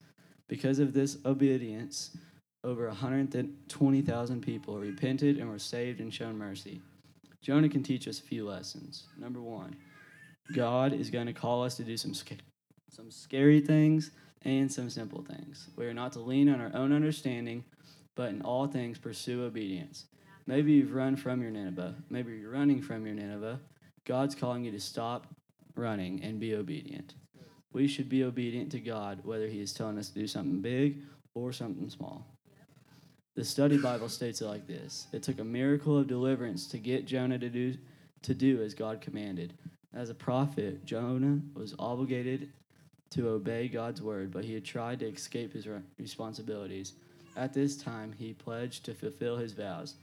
Because 0.47 0.79
of 0.79 0.93
this 0.93 1.17
obedience, 1.25 2.15
over 2.63 2.87
120,000 2.87 4.41
people 4.41 4.77
repented 4.77 5.37
and 5.37 5.49
were 5.49 5.59
saved 5.59 5.99
and 5.99 6.13
shown 6.13 6.37
mercy. 6.37 6.81
Jonah 7.41 7.69
can 7.69 7.83
teach 7.83 8.07
us 8.07 8.19
a 8.19 8.23
few 8.23 8.47
lessons. 8.47 9.05
Number 9.17 9.41
one, 9.41 9.75
God 10.53 10.93
is 10.93 11.09
going 11.09 11.27
to 11.27 11.33
call 11.33 11.63
us 11.63 11.75
to 11.77 11.83
do 11.83 11.95
some, 11.95 12.13
sc- 12.13 12.41
some 12.89 13.11
scary 13.11 13.61
things 13.61 14.11
and 14.41 14.71
some 14.71 14.89
simple 14.89 15.23
things. 15.23 15.67
We 15.75 15.85
are 15.85 15.93
not 15.93 16.13
to 16.13 16.19
lean 16.19 16.49
on 16.49 16.59
our 16.59 16.71
own 16.73 16.91
understanding, 16.91 17.63
but 18.15 18.29
in 18.29 18.41
all 18.41 18.67
things 18.67 18.97
pursue 18.97 19.43
obedience. 19.43 20.05
Maybe 20.47 20.73
you've 20.73 20.93
run 20.93 21.15
from 21.15 21.41
your 21.41 21.51
Nineveh. 21.51 21.95
Maybe 22.09 22.37
you're 22.37 22.51
running 22.51 22.81
from 22.81 23.05
your 23.05 23.15
Nineveh. 23.15 23.59
God's 24.05 24.35
calling 24.35 24.63
you 24.63 24.71
to 24.71 24.79
stop 24.79 25.27
running 25.75 26.23
and 26.23 26.39
be 26.39 26.55
obedient. 26.55 27.15
We 27.75 27.89
should 27.89 28.07
be 28.07 28.23
obedient 28.23 28.71
to 28.71 28.79
God, 28.79 29.19
whether 29.25 29.47
He 29.47 29.59
is 29.59 29.73
telling 29.73 29.97
us 29.97 30.07
to 30.07 30.17
do 30.17 30.27
something 30.27 30.61
big 30.61 31.01
or 31.33 31.51
something 31.51 31.89
small. 31.89 32.25
The 33.35 33.43
study 33.43 33.77
Bible 33.77 34.07
states 34.07 34.39
it 34.39 34.45
like 34.45 34.65
this 34.65 35.07
It 35.11 35.23
took 35.23 35.39
a 35.39 35.43
miracle 35.43 35.97
of 35.97 36.07
deliverance 36.07 36.67
to 36.67 36.77
get 36.77 37.05
Jonah 37.05 37.37
to 37.37 37.49
do, 37.49 37.75
to 38.21 38.33
do 38.33 38.63
as 38.63 38.73
God 38.73 39.01
commanded. 39.01 39.55
As 39.93 40.09
a 40.09 40.13
prophet, 40.13 40.85
Jonah 40.85 41.41
was 41.53 41.75
obligated 41.77 42.47
to 43.09 43.27
obey 43.27 43.67
God's 43.67 44.01
word, 44.01 44.31
but 44.31 44.45
he 44.45 44.53
had 44.53 44.63
tried 44.63 45.01
to 45.01 45.07
escape 45.07 45.51
his 45.51 45.67
responsibilities. 45.99 46.93
At 47.35 47.53
this 47.53 47.75
time, 47.75 48.13
he 48.17 48.31
pledged 48.31 48.85
to 48.85 48.93
fulfill 48.93 49.35
his 49.35 49.51
vows. 49.51 49.95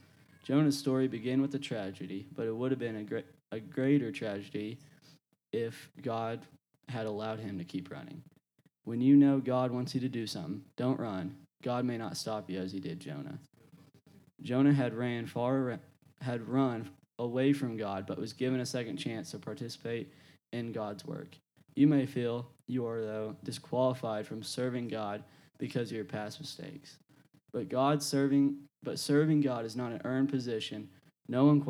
Jonah's 0.43 0.77
story 0.77 1.07
began 1.07 1.41
with 1.41 1.55
a 1.55 1.59
tragedy, 1.59 2.27
but 2.35 2.45
it 2.45 2.55
would 2.55 2.69
have 2.69 2.79
been 2.79 3.23
a, 3.51 3.55
a 3.55 3.59
greater 3.59 4.11
tragedy 4.11 4.77
if 5.51 5.89
God 6.03 6.39
had 6.89 7.05
allowed 7.05 7.39
him 7.39 7.57
to 7.57 7.63
keep 7.63 7.91
running. 7.91 8.23
When 8.85 9.01
you 9.01 9.15
know 9.15 9.39
God 9.39 9.71
wants 9.71 9.95
you 9.95 10.01
to 10.01 10.09
do 10.09 10.27
something, 10.27 10.63
don't 10.75 10.99
run. 10.99 11.35
God 11.63 11.85
may 11.85 11.97
not 11.97 12.17
stop 12.17 12.49
you 12.49 12.59
as 12.59 12.71
he 12.71 12.79
did 12.79 12.99
Jonah. 12.99 13.39
Jonah 14.41 14.73
had 14.73 14.93
ran 14.93 15.25
far 15.25 15.79
had 16.21 16.47
run 16.47 16.89
away 17.19 17.53
from 17.53 17.77
God 17.77 18.05
but 18.05 18.19
was 18.19 18.33
given 18.33 18.59
a 18.59 18.65
second 18.65 18.97
chance 18.97 19.31
to 19.31 19.39
participate 19.39 20.11
in 20.51 20.71
God's 20.71 21.05
work. 21.05 21.37
You 21.75 21.87
may 21.87 22.05
feel 22.05 22.47
you 22.67 22.85
are 22.85 23.01
though 23.01 23.35
disqualified 23.43 24.27
from 24.27 24.43
serving 24.43 24.89
God 24.89 25.23
because 25.57 25.89
of 25.89 25.95
your 25.95 26.05
past 26.05 26.39
mistakes. 26.39 26.97
But 27.53 27.69
God 27.69 28.03
serving 28.03 28.57
but 28.83 28.99
serving 28.99 29.41
God 29.41 29.63
is 29.63 29.77
not 29.77 29.93
an 29.93 30.01
earned 30.03 30.29
position. 30.29 30.89
No 31.29 31.45
one 31.45 31.61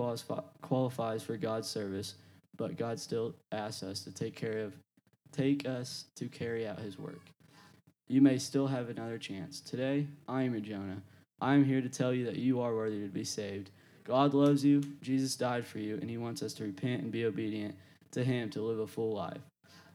qualifies 0.62 1.22
for 1.22 1.38
God's 1.38 1.68
service, 1.68 2.16
but 2.58 2.76
God 2.76 3.00
still 3.00 3.36
asks 3.52 3.84
us 3.84 4.04
to 4.04 4.12
take 4.12 4.36
care 4.36 4.60
of 4.60 4.74
take 5.34 5.68
us 5.68 6.06
to 6.16 6.28
carry 6.28 6.66
out 6.66 6.80
his 6.80 6.98
work. 6.98 7.20
You 8.08 8.22
may 8.22 8.38
still 8.38 8.68
have 8.68 8.90
another 8.90 9.18
chance. 9.18 9.60
Today, 9.60 10.08
I 10.28 10.44
am 10.44 10.54
your 10.54 10.62
Jonah. 10.62 11.02
I 11.42 11.56
am 11.56 11.66
here 11.66 11.82
to 11.82 11.90
tell 11.90 12.14
you 12.14 12.26
that 12.26 12.38
you 12.38 12.62
are 12.62 12.76
worthy 12.76 13.02
to 13.02 13.08
be 13.08 13.24
saved. 13.24 13.72
God 14.04 14.34
loves 14.34 14.64
you, 14.64 14.84
Jesus 15.02 15.36
died 15.36 15.66
for 15.66 15.80
you, 15.80 15.98
and 15.98 16.10
he 16.10 16.18
wants 16.18 16.44
us 16.44 16.54
to 16.54 16.64
repent 16.64 17.02
and 17.02 17.12
be 17.12 17.26
obedient 17.26 17.76
to 18.12 18.24
him 18.24 18.50
to 18.52 18.62
live 18.62 18.80
a 18.80 18.88
full 18.88 19.14
life. 19.14 19.42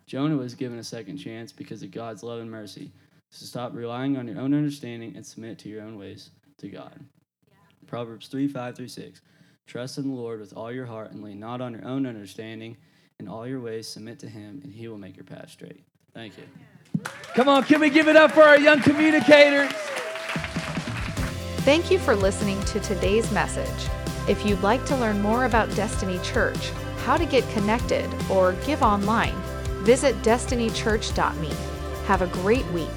Jonah 0.06 0.36
was 0.36 0.54
given 0.54 0.78
a 0.78 0.84
second 0.84 1.18
chance 1.18 1.52
because 1.52 1.82
of 1.82 1.90
God's 1.90 2.22
love 2.22 2.40
and 2.40 2.50
mercy. 2.50 2.90
So 3.30 3.44
stop 3.44 3.74
relying 3.74 4.16
on 4.16 4.26
your 4.26 4.40
own 4.40 4.54
understanding 4.54 5.14
and 5.14 5.24
submit 5.24 5.58
to 5.60 5.68
your 5.68 5.82
own 5.82 5.98
ways 5.98 6.30
to 6.58 6.68
God. 6.68 6.98
Yeah. 7.46 7.56
Proverbs 7.86 8.28
3 8.28 8.48
5 8.48 8.74
through 8.76 8.88
6. 8.88 9.20
Trust 9.66 9.98
in 9.98 10.08
the 10.08 10.14
Lord 10.14 10.40
with 10.40 10.56
all 10.56 10.72
your 10.72 10.86
heart 10.86 11.12
and 11.12 11.22
lean 11.22 11.38
not 11.38 11.60
on 11.60 11.74
your 11.74 11.84
own 11.84 12.06
understanding. 12.06 12.78
In 13.20 13.26
all 13.26 13.46
your 13.48 13.58
ways, 13.60 13.88
submit 13.88 14.20
to 14.20 14.28
him, 14.28 14.60
and 14.62 14.72
he 14.72 14.86
will 14.86 14.96
make 14.96 15.16
your 15.16 15.24
path 15.24 15.50
straight. 15.50 15.82
Thank 16.14 16.34
you. 16.38 16.44
Come 17.34 17.48
on, 17.48 17.64
can 17.64 17.80
we 17.80 17.90
give 17.90 18.06
it 18.06 18.14
up 18.14 18.30
for 18.30 18.42
our 18.42 18.58
young 18.58 18.80
communicators? 18.80 19.72
Thank 21.62 21.90
you 21.90 21.98
for 21.98 22.14
listening 22.14 22.60
to 22.64 22.78
today's 22.80 23.30
message. 23.32 23.90
If 24.28 24.46
you'd 24.46 24.62
like 24.62 24.84
to 24.86 24.96
learn 24.96 25.20
more 25.20 25.46
about 25.46 25.74
Destiny 25.74 26.20
Church, 26.22 26.70
how 27.04 27.16
to 27.16 27.26
get 27.26 27.48
connected, 27.50 28.08
or 28.30 28.52
give 28.64 28.82
online, 28.82 29.34
visit 29.84 30.14
destinychurch.me. 30.22 31.52
Have 32.06 32.22
a 32.22 32.28
great 32.28 32.66
week. 32.66 32.88